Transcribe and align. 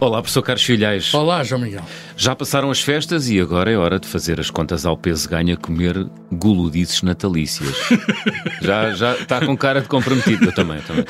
Olá, 0.00 0.22
professor 0.22 0.42
Carlos 0.42 0.64
Filhais. 0.64 1.12
Olá, 1.12 1.42
João 1.42 1.60
Miguel. 1.60 1.82
Já 2.16 2.32
passaram 2.36 2.70
as 2.70 2.80
festas 2.80 3.28
e 3.28 3.40
agora 3.40 3.68
é 3.72 3.76
hora 3.76 3.98
de 3.98 4.06
fazer 4.06 4.38
as 4.38 4.48
contas 4.48 4.86
ao 4.86 4.96
peso 4.96 5.28
ganha 5.28 5.56
comer 5.56 6.06
guludices 6.30 7.02
natalícias. 7.02 7.74
já, 8.62 8.92
já 8.92 9.14
está 9.16 9.44
com 9.44 9.56
cara 9.56 9.80
de 9.80 9.88
comprometido, 9.88 10.44
eu 10.44 10.54
também. 10.54 10.80
também. 10.82 11.04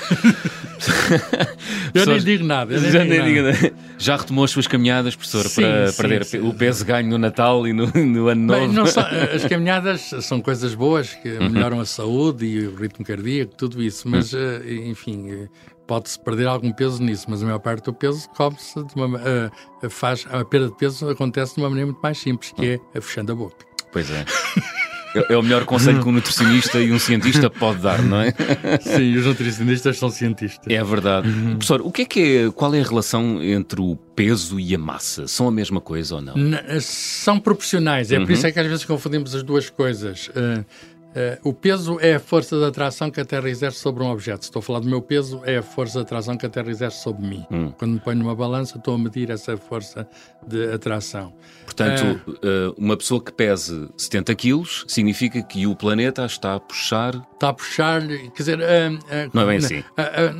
eu 1.92 2.06
nem 2.06 2.18
digo 2.18 2.44
nada. 2.44 2.72
Eu 2.72 2.90
já, 2.90 3.04
nem 3.04 3.22
digo 3.24 3.42
nada. 3.42 3.72
já 3.98 4.16
retomou 4.16 4.44
as 4.44 4.52
suas 4.52 4.66
caminhadas, 4.66 5.14
professor, 5.14 5.46
sim, 5.46 5.60
para 5.60 5.92
sim, 5.92 6.02
perder 6.02 6.24
sim. 6.24 6.38
o 6.38 6.54
peso 6.54 6.82
ganho 6.86 7.10
no 7.10 7.18
Natal 7.18 7.66
e 7.66 7.74
no, 7.74 7.88
no 7.88 8.28
Ano 8.28 8.46
Novo? 8.46 8.74
Bem, 8.74 8.86
são, 8.86 9.04
as 9.34 9.44
caminhadas 9.44 10.00
são 10.22 10.40
coisas 10.40 10.74
boas 10.74 11.12
que 11.12 11.28
uhum. 11.28 11.50
melhoram 11.50 11.78
a 11.78 11.84
saúde 11.84 12.46
e 12.46 12.66
o 12.66 12.74
ritmo 12.74 13.04
cardíaco, 13.04 13.52
tudo 13.54 13.82
isso, 13.82 14.08
mas, 14.08 14.32
uhum. 14.32 14.86
enfim 14.86 15.48
pode-se 15.88 16.20
perder 16.20 16.46
algum 16.46 16.70
peso 16.70 17.02
nisso, 17.02 17.26
mas 17.28 17.42
a 17.42 17.46
maior 17.46 17.58
parte 17.58 17.86
do 17.86 17.94
peso 17.94 18.28
come-se 18.36 18.84
de 18.84 18.94
uma, 18.94 19.18
uh, 19.18 19.90
faz, 19.90 20.26
a 20.30 20.44
perda 20.44 20.68
de 20.68 20.76
peso 20.76 21.08
acontece 21.08 21.54
de 21.54 21.62
uma 21.62 21.70
maneira 21.70 21.86
muito 21.86 22.00
mais 22.00 22.18
simples, 22.18 22.52
que 22.52 22.78
é 22.94 23.00
fechando 23.00 23.32
a 23.32 23.34
boca. 23.34 23.66
Pois 23.90 24.08
é. 24.10 24.24
É, 25.14 25.32
é 25.32 25.36
o 25.38 25.42
melhor 25.42 25.64
conselho 25.64 26.02
que 26.02 26.08
um 26.08 26.12
nutricionista 26.12 26.78
e 26.78 26.92
um 26.92 26.98
cientista 26.98 27.48
pode 27.48 27.80
dar, 27.80 28.02
não 28.02 28.20
é? 28.20 28.34
Sim, 28.80 29.16
os 29.16 29.24
nutricionistas 29.24 29.98
são 29.98 30.10
cientistas. 30.10 30.66
É 30.68 30.84
verdade. 30.84 31.28
Uhum. 31.28 31.52
Professor, 31.52 31.80
o 31.80 31.90
que 31.90 32.02
é 32.02 32.04
que 32.04 32.36
é, 32.36 32.50
qual 32.50 32.74
é 32.74 32.80
a 32.80 32.84
relação 32.84 33.42
entre 33.42 33.80
o 33.80 33.96
peso 33.96 34.60
e 34.60 34.74
a 34.74 34.78
massa? 34.78 35.26
São 35.26 35.48
a 35.48 35.50
mesma 35.50 35.80
coisa 35.80 36.16
ou 36.16 36.20
não? 36.20 36.36
N 36.36 36.58
são 36.82 37.40
proporcionais. 37.40 38.12
É 38.12 38.18
uhum. 38.18 38.26
por 38.26 38.32
isso 38.32 38.46
é 38.46 38.52
que 38.52 38.60
às 38.60 38.66
vezes 38.66 38.84
confundimos 38.84 39.34
as 39.34 39.42
duas 39.42 39.70
coisas. 39.70 40.28
Uh, 40.28 40.64
Uh, 41.08 41.48
o 41.48 41.54
peso 41.54 41.98
é 42.00 42.14
a 42.14 42.20
força 42.20 42.56
de 42.58 42.64
atração 42.64 43.10
que 43.10 43.18
a 43.18 43.24
Terra 43.24 43.48
exerce 43.48 43.78
sobre 43.78 44.02
um 44.02 44.10
objeto. 44.10 44.42
Estou 44.42 44.60
a 44.60 44.62
falar 44.62 44.80
do 44.80 44.88
meu 44.88 45.00
peso, 45.00 45.40
é 45.44 45.56
a 45.56 45.62
força 45.62 45.98
de 45.98 46.04
atração 46.04 46.36
que 46.36 46.44
a 46.44 46.48
Terra 46.50 46.70
exerce 46.70 47.02
sobre 47.02 47.26
mim. 47.26 47.46
Hum. 47.50 47.72
Quando 47.78 47.92
me 47.92 48.00
ponho 48.00 48.18
numa 48.18 48.34
balança, 48.34 48.76
estou 48.76 48.94
a 48.94 48.98
medir 48.98 49.30
essa 49.30 49.56
força 49.56 50.06
de 50.46 50.70
atração. 50.70 51.32
Portanto, 51.64 52.20
uh, 52.28 52.74
uma 52.76 52.96
pessoa 52.96 53.22
que 53.22 53.32
pese 53.32 53.88
70 53.96 54.34
quilos 54.34 54.84
significa 54.86 55.42
que 55.42 55.66
o 55.66 55.74
planeta 55.74 56.26
está 56.26 56.54
a 56.54 56.60
puxar. 56.60 57.14
Está 57.34 57.48
a 57.48 57.52
puxar, 57.54 58.06
quer 58.06 58.36
dizer. 58.36 58.58
Uh, 58.58 59.30
não 59.32 59.42
é 59.42 59.46
bem 59.46 59.56
assim. 59.58 59.82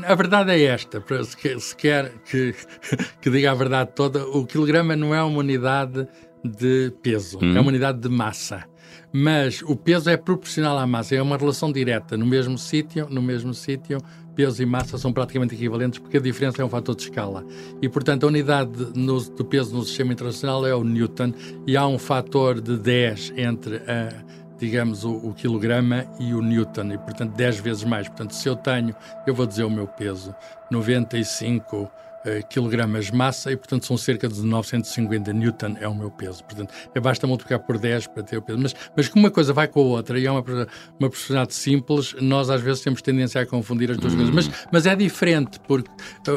A, 0.07 0.15
verdade 0.15 0.53
é 0.53 0.63
esta, 0.65 1.03
se, 1.25 1.61
se 1.61 1.77
quer 1.77 2.13
que, 2.31 2.55
que 3.23 3.31
diga 3.31 3.53
a 3.53 3.55
verdade 3.55 3.93
toda, 3.95 4.27
o 4.27 4.45
quilograma 4.45 4.95
não 4.95 5.15
é 5.15 5.23
uma 5.23 5.39
unidade 5.39 6.07
de 6.45 6.93
peso, 7.03 7.39
hum. 7.43 7.57
é 7.57 7.61
uma 7.61 7.69
unidade 7.69 7.99
de 8.01 8.09
massa 8.09 8.65
mas 9.19 9.63
o 9.63 9.75
peso 9.75 10.09
é 10.09 10.17
proporcional 10.17 10.79
à 10.79 10.87
massa, 10.87 11.17
é 11.17 11.21
uma 11.21 11.37
relação 11.37 11.73
direta. 11.73 12.17
No 12.17 12.25
mesmo 12.25 12.57
sítio, 12.57 13.09
no 13.11 13.21
mesmo 13.21 13.53
sítio, 13.53 13.99
peso 14.37 14.63
e 14.63 14.67
massa 14.67 14.97
são 14.97 15.13
praticamente 15.13 15.57
equivalentes 15.57 15.99
porque 15.99 16.19
a 16.19 16.21
diferença 16.21 16.63
é 16.63 16.65
um 16.65 16.69
fator 16.69 16.95
de 16.95 17.03
escala. 17.03 17.45
E, 17.83 17.89
portanto, 17.89 18.23
a 18.23 18.27
unidade 18.29 18.71
no, 18.95 19.21
do 19.21 19.45
peso 19.45 19.75
no 19.75 19.83
sistema 19.83 20.13
internacional 20.13 20.65
é 20.65 20.73
o 20.73 20.85
Newton 20.85 21.33
e 21.67 21.77
há 21.77 21.85
um 21.85 21.99
fator 21.99 22.61
de 22.61 22.77
10 22.77 23.33
entre 23.37 23.79
a, 23.79 24.23
digamos, 24.57 25.03
o, 25.03 25.17
o, 25.17 25.35
quilograma 25.35 26.07
e 26.21 26.33
o 26.33 26.41
Newton, 26.41 26.93
e, 26.93 26.99
portanto, 26.99 27.35
10 27.35 27.59
vezes 27.59 27.83
mais. 27.83 28.07
Portanto, 28.07 28.37
se 28.37 28.49
eu 28.49 28.55
tenho, 28.55 28.95
eu 29.27 29.35
vou 29.35 29.47
dizer 29.47 29.65
o 29.65 29.71
meu 29.71 29.89
peso, 29.89 30.33
95 30.71 31.91
kilogramas 32.49 33.07
de 33.07 33.15
massa 33.15 33.51
e, 33.53 33.57
portanto, 33.57 33.87
são 33.87 33.97
cerca 33.97 34.29
de 34.29 34.43
950 34.43 35.33
newton 35.33 35.77
é 35.81 35.89
o 35.89 35.95
meu 35.95 36.11
peso. 36.11 36.45
Portanto, 36.45 36.73
é 36.95 37.01
basta 37.01 37.27
multiplicar 37.27 37.61
por 37.61 37.79
10 37.79 38.09
para 38.09 38.23
ter 38.23 38.39
o 38.39 38.43
peso. 38.43 38.59
Mas, 38.59 38.75
mas 38.97 39.09
como 39.09 39.25
uma 39.25 39.31
coisa 39.31 39.53
vai 39.53 39.69
com 39.69 39.81
a 39.81 39.85
outra 39.85 40.19
e 40.19 40.27
é 40.27 40.31
uma, 40.31 40.45
uma 40.99 41.11
personalidade 41.11 41.55
simples, 41.55 42.15
nós 42.21 42.51
às 42.51 42.61
vezes 42.61 42.83
temos 42.83 43.03
tendência 43.03 43.41
a 43.41 43.47
confundir 43.47 43.91
as 43.91 43.97
duas 43.97 44.15
coisas. 44.15 44.35
Mas, 44.35 44.51
mas 44.73 44.87
é 44.87 44.95
diferente, 44.95 45.59
porque 45.61 45.91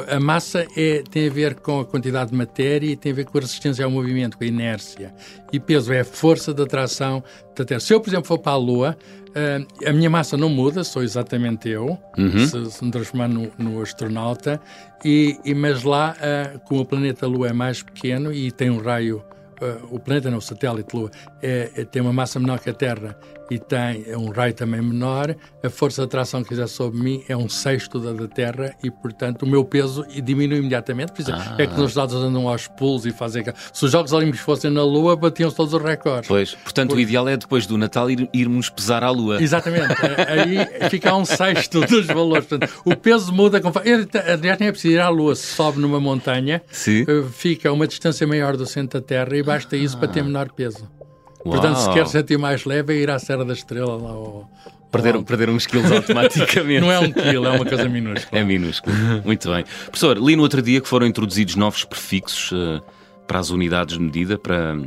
a 0.10 0.20
massa 0.20 0.66
é, 0.76 1.04
tem 1.10 1.28
a 1.28 1.32
ver 1.32 1.56
com 1.56 1.80
a 1.80 1.86
quantidade 1.86 2.32
de 2.32 2.38
matéria 2.38 2.88
e 2.88 2.96
tem 2.96 3.12
a 3.12 3.16
ver 3.16 3.26
com 3.26 3.38
a 3.38 3.42
resistência 3.42 3.86
ao 3.86 3.92
movimento, 3.92 4.38
com 4.38 4.44
a 4.44 4.48
inércia. 4.48 5.14
E 5.52 5.60
peso 5.60 5.92
é 5.92 6.02
a 6.02 6.06
força 6.06 6.54
de 6.54 6.62
atração 6.64 7.24
da 7.56 7.66
Terra. 7.66 7.80
Se 7.80 7.94
eu, 7.94 8.00
por 8.00 8.10
exemplo, 8.10 8.26
for 8.26 8.40
para 8.40 8.54
a 8.54 8.58
Lua, 8.58 8.98
uh, 9.32 9.88
a 9.88 9.94
minha 9.94 10.10
massa 10.10 10.38
não 10.38 10.50
muda, 10.50 10.84
sou 10.84 11.04
exatamente 11.04 11.70
eu, 11.70 11.98
uhum. 12.18 12.48
se, 12.48 12.72
se, 12.72 12.84
me 12.84 12.92
transformar 12.92 13.28
no, 13.28 13.52
no 13.58 13.82
astronauta, 13.82 14.62
e, 15.04 15.38
e, 15.44 15.54
mas 15.54 15.84
lá, 15.84 16.16
uh, 16.16 16.60
como 16.68 16.82
o 16.82 16.86
planeta 16.86 17.28
Lua 17.28 17.50
é 17.50 17.54
mais 17.54 17.82
pequeno 17.82 18.32
e 18.32 18.52
tem 18.52 18.70
um 18.70 18.82
raio 18.82 19.24
uh, 19.62 19.96
o 19.96 20.00
planeta 20.00 20.30
não, 20.30 20.40
o 20.40 20.42
satélite 20.42 20.96
Lua, 20.96 21.12
é, 21.42 21.72
é, 21.76 21.86
tem 21.86 22.02
uma 22.02 22.14
massa 22.14 22.40
menor 22.40 22.60
que 22.60 22.70
a 22.70 22.74
Terra 22.74 23.18
e 23.52 23.60
tem 23.60 24.06
é 24.08 24.18
um 24.18 24.30
raio 24.30 24.54
também 24.54 24.82
menor, 24.82 25.36
a 25.62 25.70
força 25.70 26.02
de 26.02 26.06
atração 26.06 26.42
que 26.42 26.54
exerce 26.54 26.74
sobre 26.74 27.02
mim 27.02 27.22
é 27.28 27.36
um 27.36 27.50
sexto 27.50 28.00
da 28.00 28.14
da 28.14 28.26
Terra 28.26 28.74
e, 28.82 28.90
portanto, 28.90 29.44
o 29.44 29.46
meu 29.46 29.66
peso 29.66 30.06
diminui 30.24 30.60
imediatamente. 30.60 31.12
Por 31.12 31.22
isso 31.22 31.34
ah. 31.34 31.56
é 31.58 31.68
que 31.68 31.78
nos 31.78 31.90
Estados 31.90 32.16
andam 32.16 32.48
aos 32.48 32.68
pulos 32.68 33.06
e 33.06 33.12
fazem... 33.12 33.44
Se 33.74 33.86
os 33.86 33.92
Jogos 33.92 34.14
Olímpicos 34.14 34.40
fossem 34.40 34.72
na 34.72 34.84
Lua, 34.84 35.18
batiam-se 35.18 35.56
todos 35.56 35.74
os 35.74 35.82
recordes. 35.82 36.30
Pois, 36.30 36.56
portanto, 36.56 36.92
Por... 36.92 36.98
o 36.98 37.00
ideal 37.02 37.28
é 37.28 37.36
depois 37.36 37.66
do 37.66 37.78
Natal 37.78 38.10
ir, 38.10 38.30
irmos 38.34 38.70
pesar 38.70 39.04
à 39.04 39.10
Lua. 39.10 39.42
Exatamente. 39.42 39.94
Aí 40.28 40.90
fica 40.90 41.14
um 41.14 41.26
sexto 41.26 41.82
dos 41.86 42.06
valores. 42.06 42.46
Portanto, 42.46 42.72
o 42.86 42.96
peso 42.96 43.34
muda... 43.34 43.60
Com... 43.60 43.72
Aliás, 43.78 44.60
nem 44.60 44.70
é 44.70 44.72
preciso 44.72 44.94
ir 44.94 45.00
à 45.00 45.10
Lua. 45.10 45.36
Se 45.36 45.48
sobe 45.48 45.80
numa 45.80 46.00
montanha, 46.00 46.62
Sim. 46.72 47.02
Eh, 47.06 47.24
fica 47.34 47.68
a 47.68 47.74
uma 47.74 47.86
distância 47.86 48.26
maior 48.26 48.56
do 48.56 48.66
centro 48.66 49.02
da 49.02 49.06
Terra 49.06 49.36
e 49.36 49.44
basta 49.44 49.76
isso 49.76 49.98
para 49.98 50.08
ter 50.08 50.24
menor 50.24 50.52
peso. 50.52 51.01
Uau. 51.46 51.56
Portanto, 51.56 51.78
se 51.78 51.92
quer 51.92 52.08
sentir 52.08 52.38
mais 52.38 52.66
leve, 52.66 52.94
é 52.94 53.02
ir 53.02 53.10
à 53.10 53.20
Serra 53.20 53.46
da 53.46 53.54
Estrela 53.54 53.96
lá 53.96 54.10
ao, 54.10 54.50
Perder, 54.92 55.24
perder 55.24 55.50
uns 55.50 55.66
quilos 55.66 55.90
automaticamente. 55.92 56.82
Não 56.82 56.92
é 56.92 57.00
um 57.00 57.12
quilo, 57.12 57.46
é 57.46 57.50
uma 57.52 57.66
coisa 57.66 57.88
minúscula. 57.88 58.42
É 58.42 58.44
minúsculo. 58.44 58.96
Muito 59.24 59.50
bem. 59.50 59.64
Professor, 59.86 60.18
li 60.18 60.36
no 60.36 60.44
outro 60.44 60.62
dia 60.62 60.82
que 60.82 60.88
foram 60.88 61.08
introduzidos 61.08 61.56
novos 61.56 61.86
prefixos 61.86 62.52
uh, 62.52 62.84
para 63.26 63.40
as 63.40 63.50
unidades 63.50 63.98
de 63.98 64.04
medida, 64.04 64.38
para, 64.38 64.78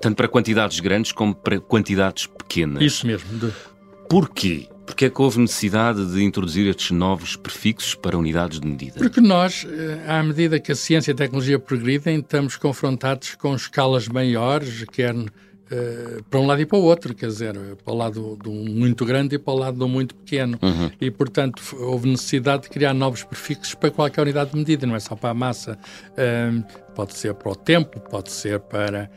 tanto 0.00 0.14
para 0.14 0.28
quantidades 0.28 0.78
grandes 0.80 1.10
como 1.10 1.34
para 1.34 1.58
quantidades 1.58 2.26
pequenas. 2.26 2.82
Isso 2.82 3.06
mesmo. 3.06 3.38
De... 3.38 3.50
Porquê? 4.10 4.68
Porque 4.84 5.06
é 5.06 5.10
que 5.10 5.20
houve 5.20 5.40
necessidade 5.40 6.04
de 6.12 6.22
introduzir 6.22 6.68
estes 6.68 6.90
novos 6.92 7.34
prefixos 7.34 7.94
para 7.94 8.16
unidades 8.16 8.60
de 8.60 8.68
medida? 8.68 9.00
Porque 9.00 9.20
nós, 9.20 9.66
eh, 9.68 10.04
à 10.06 10.22
medida 10.22 10.60
que 10.60 10.70
a 10.70 10.76
ciência 10.76 11.10
e 11.10 11.12
a 11.12 11.16
tecnologia 11.16 11.58
progridem, 11.58 12.20
estamos 12.20 12.56
confrontados 12.56 13.34
com 13.34 13.52
escalas 13.56 14.06
maiores, 14.06 14.84
quer 14.92 15.12
Uh, 15.66 16.22
para 16.24 16.38
um 16.38 16.46
lado 16.46 16.60
e 16.60 16.66
para 16.66 16.78
o 16.78 16.82
outro, 16.82 17.14
quer 17.14 17.26
dizer, 17.26 17.54
para 17.84 17.92
o 17.92 17.96
lado 17.96 18.36
do 18.36 18.50
muito 18.52 19.04
grande 19.04 19.34
e 19.34 19.38
para 19.38 19.52
o 19.52 19.56
lado 19.56 19.76
do 19.76 19.88
muito 19.88 20.14
pequeno. 20.14 20.58
Uhum. 20.62 20.90
E, 21.00 21.10
portanto, 21.10 21.60
houve 21.80 22.08
necessidade 22.08 22.64
de 22.64 22.68
criar 22.68 22.94
novos 22.94 23.24
prefixos 23.24 23.74
para 23.74 23.90
qualquer 23.90 24.22
unidade 24.22 24.50
de 24.50 24.56
medida, 24.56 24.86
não 24.86 24.94
é 24.94 25.00
só 25.00 25.16
para 25.16 25.30
a 25.30 25.34
massa. 25.34 25.78
Uh, 26.12 26.64
pode 26.94 27.16
ser 27.16 27.34
para 27.34 27.50
o 27.50 27.56
tempo, 27.56 28.00
pode 28.00 28.30
ser 28.30 28.60
para 28.60 29.10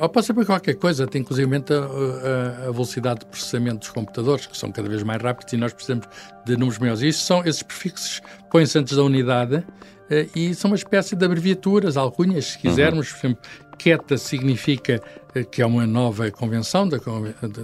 ou 0.00 0.08
pode 0.08 0.24
ser 0.24 0.34
para 0.34 0.44
qualquer 0.44 0.74
coisa, 0.74 1.06
tem 1.06 1.20
inclusive 1.20 1.54
a, 1.54 1.58
a, 1.58 2.68
a, 2.68 2.72
velocidade 2.72 3.20
de 3.20 3.26
processamento 3.26 3.80
dos 3.80 3.90
computadores, 3.90 4.46
que 4.46 4.56
são 4.56 4.72
cada 4.72 4.88
vez 4.88 5.02
mais 5.02 5.20
rápidos 5.20 5.52
e 5.52 5.56
nós 5.56 5.72
precisamos 5.72 6.06
de 6.46 6.56
números 6.56 6.78
maiores. 6.78 7.02
E 7.02 7.12
são, 7.12 7.44
esses 7.44 7.62
prefixos 7.62 8.22
põem-se 8.50 8.78
antes 8.78 8.96
da 8.96 9.02
unidade 9.02 9.64
eh, 10.08 10.28
e 10.34 10.54
são 10.54 10.70
uma 10.70 10.76
espécie 10.76 11.16
de 11.16 11.24
abreviaturas, 11.24 11.96
alcunhas, 11.96 12.52
se 12.52 12.58
quisermos. 12.58 13.10
Uhum. 13.10 13.14
Por 13.14 13.26
exemplo, 13.26 13.42
QETA 13.76 14.16
significa 14.16 15.02
eh, 15.34 15.44
que 15.44 15.62
é 15.62 15.66
uma 15.66 15.86
nova 15.86 16.30
convenção, 16.30 16.88
da, 16.88 16.98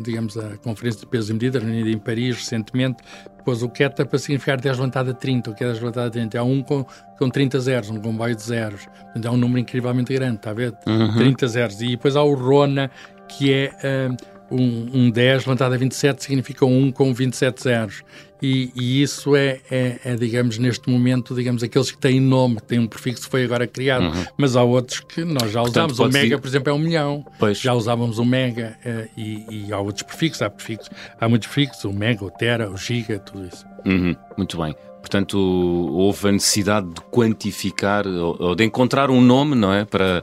digamos, 0.03 0.37
a 0.37 0.57
Conferência 0.59 1.01
de 1.01 1.07
Pesos 1.07 1.31
e 1.31 1.33
Medidas, 1.33 1.63
reunida 1.63 1.89
em 1.89 1.99
Paris 1.99 2.37
recentemente, 2.37 3.03
pôs 3.45 3.63
o 3.63 3.69
QETA 3.69 4.05
para 4.05 4.19
significar 4.19 4.61
10 4.61 4.79
levantada 4.79 5.11
a 5.13 5.15
30. 5.15 5.51
O 5.51 5.55
que 5.55 5.65
é 5.65 5.67
10 5.67 5.79
levantada 5.81 6.09
a 6.09 6.11
30? 6.11 6.39
É 6.39 6.43
um 6.43 6.63
com, 6.63 6.85
com 7.19 7.31
30 7.31 7.61
zeros, 7.61 7.91
um 7.91 8.01
comboio 8.01 8.35
de 8.35 8.43
zeros. 8.43 8.87
Portanto, 8.87 9.27
é 9.27 9.31
um 9.31 9.37
número 9.37 9.61
incrivelmente 9.61 10.13
grande, 10.13 10.37
está 10.37 10.51
a 10.51 10.55
ver? 10.55 10.75
Uhum. 10.87 11.17
30 11.17 11.49
zeros. 11.49 11.81
E 11.81 11.89
depois 11.89 12.17
há 12.17 12.23
o 12.23 12.35
RONA, 12.35 12.91
que 13.29 13.53
é 13.53 13.71
uh, 14.09 14.17
um, 14.51 14.89
um 14.93 15.11
10 15.11 15.45
levantado 15.45 15.75
a 15.75 15.77
27, 15.77 16.25
significa 16.25 16.65
um 16.65 16.85
1 16.87 16.93
com 16.93 17.15
27 17.15 17.63
zeros. 17.63 18.03
E, 18.43 18.73
e 18.75 19.03
isso 19.03 19.37
é, 19.37 19.61
é, 19.71 20.01
é, 20.03 20.17
digamos, 20.17 20.57
neste 20.57 20.89
momento, 20.89 21.35
digamos, 21.35 21.63
aqueles 21.63 21.91
que 21.91 21.99
têm 21.99 22.19
nome, 22.21 22.57
que 22.57 22.63
têm 22.63 22.79
um 22.79 22.87
prefixo 22.87 23.25
que 23.25 23.29
foi 23.29 23.45
agora 23.45 23.67
criado. 23.67 24.05
Uhum. 24.05 24.25
Mas 24.37 24.57
há 24.57 24.63
outros 24.63 25.01
que 25.01 25.25
nós 25.25 25.51
já 25.51 25.61
Portanto, 25.61 25.91
usamos. 25.91 26.15
O 26.15 26.19
mega, 26.19 26.39
por 26.39 26.49
exemplo, 26.49 26.71
é 26.71 26.73
um 26.73 26.79
milhão. 26.79 27.25
Pois. 27.39 27.61
Já 27.61 27.75
usávamos 27.75 28.19
o 28.19 28.25
mega 28.25 28.79
uh, 28.85 29.09
e, 29.17 29.67
e, 29.67 29.73
há 29.73 29.79
outros 29.79 30.03
prefixos, 30.05 30.41
há 30.41 30.49
prefixos, 30.49 30.89
há 31.21 31.29
muitos 31.29 31.49
prefixos, 31.49 31.85
o 31.85 31.93
mega, 31.93 32.25
o 32.25 32.31
tera, 32.31 32.71
o 32.71 32.77
giga, 32.79 33.19
tudo 33.19 33.47
isso. 33.47 33.67
Uhum. 33.85 34.17
Muito 34.39 34.57
bem. 34.57 34.75
Portanto, 35.01 35.39
houve 35.39 36.29
a 36.29 36.33
necessidade 36.33 36.87
de 36.89 37.01
quantificar 37.11 38.07
ou 38.07 38.55
de 38.55 38.65
encontrar 38.65 39.11
um 39.11 39.21
nome, 39.21 39.55
não 39.55 39.73
é? 39.73 39.85
Para 39.85 40.23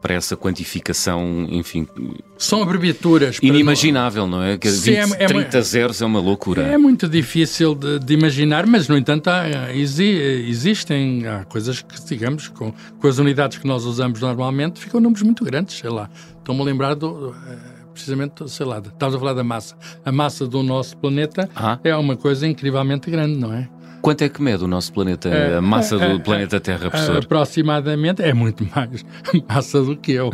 para 0.00 0.14
essa 0.14 0.36
quantificação, 0.36 1.46
enfim. 1.50 1.86
São 2.36 2.62
abreviaturas. 2.62 3.38
Inimaginável, 3.42 4.26
não 4.26 4.42
é? 4.42 4.56
Que 4.56 4.70
Sim, 4.70 4.92
20, 4.92 5.12
é, 5.14 5.24
é 5.24 5.26
30 5.26 5.62
zeros 5.62 6.02
é 6.02 6.06
uma 6.06 6.20
loucura. 6.20 6.62
É 6.62 6.78
muito 6.78 7.08
difícil 7.08 7.74
de, 7.74 7.98
de 7.98 8.14
imaginar, 8.14 8.66
mas, 8.66 8.88
no 8.88 8.96
entanto, 8.96 9.28
há, 9.28 9.74
existem 9.74 11.26
há 11.26 11.44
coisas 11.44 11.82
que, 11.82 12.00
digamos, 12.04 12.48
com, 12.48 12.72
com 13.00 13.08
as 13.08 13.18
unidades 13.18 13.58
que 13.58 13.66
nós 13.66 13.84
usamos 13.84 14.20
normalmente, 14.20 14.80
ficam 14.80 15.00
números 15.00 15.22
muito 15.22 15.44
grandes, 15.44 15.78
sei 15.78 15.90
lá. 15.90 16.08
Estou-me 16.38 16.62
a 16.62 16.64
lembrar 16.64 16.94
do 16.94 17.34
eh, 17.46 17.78
precisamente, 17.92 18.48
sei 18.48 18.64
lá, 18.64 18.78
estamos 18.78 19.14
a 19.14 19.18
falar 19.18 19.34
da 19.34 19.44
massa. 19.44 19.76
A 20.04 20.12
massa 20.12 20.46
do 20.46 20.62
nosso 20.62 20.96
planeta 20.96 21.50
ah. 21.54 21.78
é 21.82 21.94
uma 21.96 22.16
coisa 22.16 22.46
incrivelmente 22.46 23.10
grande, 23.10 23.38
não 23.38 23.52
é? 23.52 23.68
Quanto 24.00 24.22
é 24.22 24.28
que 24.28 24.40
mede 24.40 24.64
o 24.64 24.68
nosso 24.68 24.92
planeta, 24.92 25.58
a 25.58 25.60
massa 25.60 25.98
do 25.98 26.20
planeta 26.20 26.60
Terra, 26.60 26.90
professor? 26.90 27.18
Aproximadamente 27.18 28.22
é 28.22 28.32
muito 28.32 28.66
mais 28.74 29.04
massa 29.48 29.82
do 29.82 29.96
que 29.96 30.12
eu. 30.12 30.30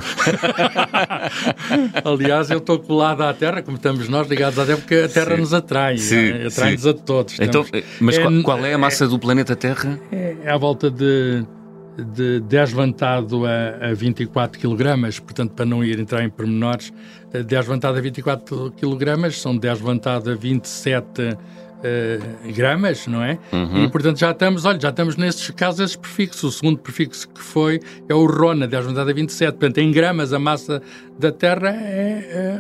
Aliás, 2.04 2.50
eu 2.50 2.58
estou 2.58 2.78
colado 2.78 3.22
à 3.22 3.32
Terra, 3.32 3.62
como 3.62 3.76
estamos 3.76 4.08
nós 4.08 4.28
ligados 4.28 4.58
à 4.58 4.66
Terra, 4.66 4.78
porque 4.78 4.96
a 4.96 5.08
Terra 5.08 5.34
sim. 5.34 5.40
nos 5.40 5.54
atrai, 5.54 5.96
né? 5.96 6.46
atrai-nos 6.46 6.86
a 6.86 6.94
todos. 6.94 7.40
Então, 7.40 7.64
mas 8.00 8.18
é, 8.18 8.42
qual 8.42 8.64
é 8.64 8.74
a 8.74 8.78
massa 8.78 9.04
é, 9.04 9.08
do 9.08 9.18
planeta 9.18 9.56
Terra? 9.56 9.98
É, 10.12 10.36
é 10.44 10.50
à 10.50 10.56
volta 10.56 10.90
de 10.90 11.44
de 11.96 12.40
10 12.40 12.72
levantado 12.72 13.46
a, 13.46 13.90
a 13.90 13.94
24 13.94 14.60
kg, 14.60 15.20
portanto, 15.22 15.52
para 15.52 15.64
não 15.64 15.84
ir 15.84 15.98
entrar 15.98 16.24
em 16.24 16.30
pormenores, 16.30 16.92
10 17.32 17.52
eh, 17.52 17.56
levantado 17.60 17.96
a 17.96 18.00
24 18.00 18.72
kg 18.72 19.30
são 19.30 19.56
10 19.56 19.80
levantado 19.80 20.30
a 20.30 20.34
27 20.34 21.36
Uh, 21.84 22.52
gramas, 22.54 23.06
não 23.06 23.22
é? 23.22 23.38
Uhum. 23.52 23.84
E, 23.84 23.88
portanto, 23.90 24.18
já 24.18 24.30
estamos, 24.30 24.64
olha, 24.64 24.80
já 24.80 24.88
estamos 24.88 25.16
nesses 25.16 25.50
casos, 25.50 25.80
esses 25.80 25.96
prefixos. 25.96 26.42
O 26.44 26.50
segundo 26.50 26.78
prefixo 26.78 27.28
que 27.28 27.42
foi 27.42 27.78
é 28.08 28.14
o 28.14 28.24
Rona, 28.24 28.66
10 28.66 28.84
levantado 28.84 29.10
a 29.10 29.12
27. 29.12 29.58
Portanto, 29.58 29.78
em 29.78 29.92
gramas, 29.92 30.32
a 30.32 30.38
massa 30.38 30.80
da 31.18 31.30
Terra 31.30 31.70
é, 31.70 32.58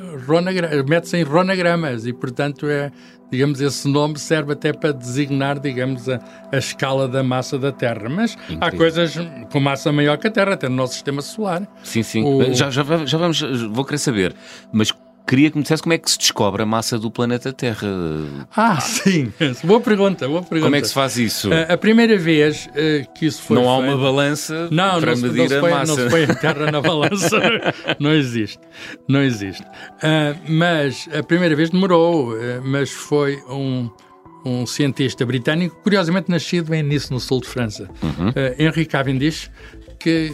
é 0.70 0.82
mete-se 0.82 1.16
em 1.16 1.22
ronagramas 1.22 2.04
e, 2.06 2.12
portanto, 2.12 2.66
é, 2.66 2.92
digamos, 3.30 3.62
esse 3.62 3.88
nome 3.88 4.18
serve 4.18 4.52
até 4.52 4.74
para 4.74 4.92
designar, 4.92 5.58
digamos, 5.58 6.06
a, 6.06 6.20
a 6.52 6.58
escala 6.58 7.08
da 7.08 7.22
massa 7.22 7.58
da 7.58 7.72
Terra. 7.72 8.08
Mas 8.10 8.34
Incrível. 8.34 8.58
há 8.60 8.70
coisas 8.72 9.14
com 9.50 9.58
massa 9.58 9.90
maior 9.90 10.18
que 10.18 10.26
a 10.26 10.30
Terra, 10.30 10.52
até 10.52 10.68
no 10.68 10.76
nosso 10.76 10.92
sistema 10.92 11.22
solar. 11.22 11.66
Sim, 11.82 12.02
sim. 12.02 12.24
O... 12.24 12.52
Já, 12.52 12.70
já, 12.70 12.84
já 13.06 13.16
vamos, 13.16 13.40
vou 13.70 13.86
querer 13.86 13.98
saber. 13.98 14.34
Mas 14.70 14.92
Queria 15.26 15.50
que 15.50 15.56
me 15.56 15.62
dissesse 15.62 15.82
como 15.82 15.94
é 15.94 15.98
que 15.98 16.10
se 16.10 16.18
descobre 16.18 16.62
a 16.62 16.66
massa 16.66 16.98
do 16.98 17.10
planeta 17.10 17.50
Terra. 17.50 17.88
Ah, 18.54 18.78
sim. 18.82 19.32
Boa 19.64 19.80
pergunta, 19.80 20.28
boa 20.28 20.42
pergunta. 20.42 20.66
Como 20.66 20.76
é 20.76 20.80
que 20.82 20.86
se 20.86 20.92
faz 20.92 21.16
isso? 21.16 21.50
A, 21.50 21.72
a 21.74 21.78
primeira 21.78 22.18
vez 22.18 22.66
uh, 22.66 23.12
que 23.14 23.24
isso 23.24 23.40
foi 23.40 23.56
Não 23.56 23.64
feito... 23.64 23.74
há 23.74 23.78
uma 23.78 23.96
balança 23.96 24.68
não, 24.70 25.00
para 25.00 25.14
não 25.14 25.22
medir 25.22 25.48
se, 25.48 25.56
não 25.56 25.66
a 25.66 25.70
massa. 25.70 25.96
Não 25.96 26.04
se 26.04 26.10
põe 26.10 26.24
a 26.24 26.34
Terra 26.34 26.70
na 26.70 26.80
balança. 26.80 27.40
não 27.98 28.12
existe. 28.12 28.58
Não 29.08 29.22
existe. 29.22 29.62
Uh, 29.62 30.38
mas 30.46 31.08
a 31.10 31.22
primeira 31.22 31.56
vez 31.56 31.70
demorou, 31.70 32.34
uh, 32.34 32.36
mas 32.62 32.90
foi 32.90 33.38
um, 33.48 33.88
um 34.44 34.66
cientista 34.66 35.24
britânico, 35.24 35.74
curiosamente 35.82 36.30
nascido 36.30 36.68
bem 36.68 36.82
nisso, 36.82 37.10
no 37.10 37.18
sul 37.18 37.40
de 37.40 37.48
França, 37.48 37.88
uhum. 38.02 38.30
Henry 38.58 38.84
Cavendish, 38.84 39.50
que 39.98 40.30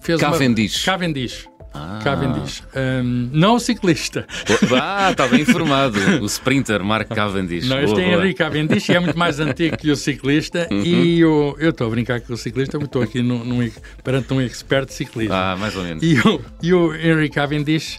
fez 0.00 0.20
Cavendish. 0.20 0.78
uma... 0.78 0.92
Cavendish. 0.92 1.51
Ah. 1.74 2.00
Cavendish. 2.02 2.62
Um, 2.74 3.30
não 3.32 3.54
o 3.56 3.60
ciclista. 3.60 4.26
Ah, 4.80 5.10
está 5.10 5.26
bem 5.26 5.40
informado. 5.40 5.98
O 6.20 6.26
sprinter 6.26 6.82
Mark 6.84 7.08
Cavendish. 7.08 7.68
Não, 7.68 7.80
este 7.80 8.00
é 8.00 8.12
Henry 8.12 8.34
Cavendish 8.34 8.88
e 8.88 8.94
é 8.94 9.00
muito 9.00 9.18
mais 9.18 9.40
antigo 9.40 9.76
que 9.76 9.90
o 9.90 9.96
ciclista. 9.96 10.68
Uhum. 10.70 10.82
E 10.82 11.20
eu 11.20 11.56
estou 11.60 11.86
a 11.86 11.90
brincar 11.90 12.20
com 12.20 12.32
o 12.32 12.36
ciclista, 12.36 12.78
mas 12.78 12.86
estou 12.86 13.02
aqui 13.02 13.22
num, 13.22 13.44
num, 13.44 13.70
perante 14.02 14.32
um 14.32 14.40
expert 14.40 14.90
ciclista. 14.90 15.34
Ah, 15.34 15.56
mais 15.56 15.76
ou 15.76 15.82
menos. 15.82 16.02
E 16.02 16.18
o, 16.20 16.40
e 16.62 16.74
o 16.74 16.94
Henry 16.94 17.28
Cavendish 17.28 17.98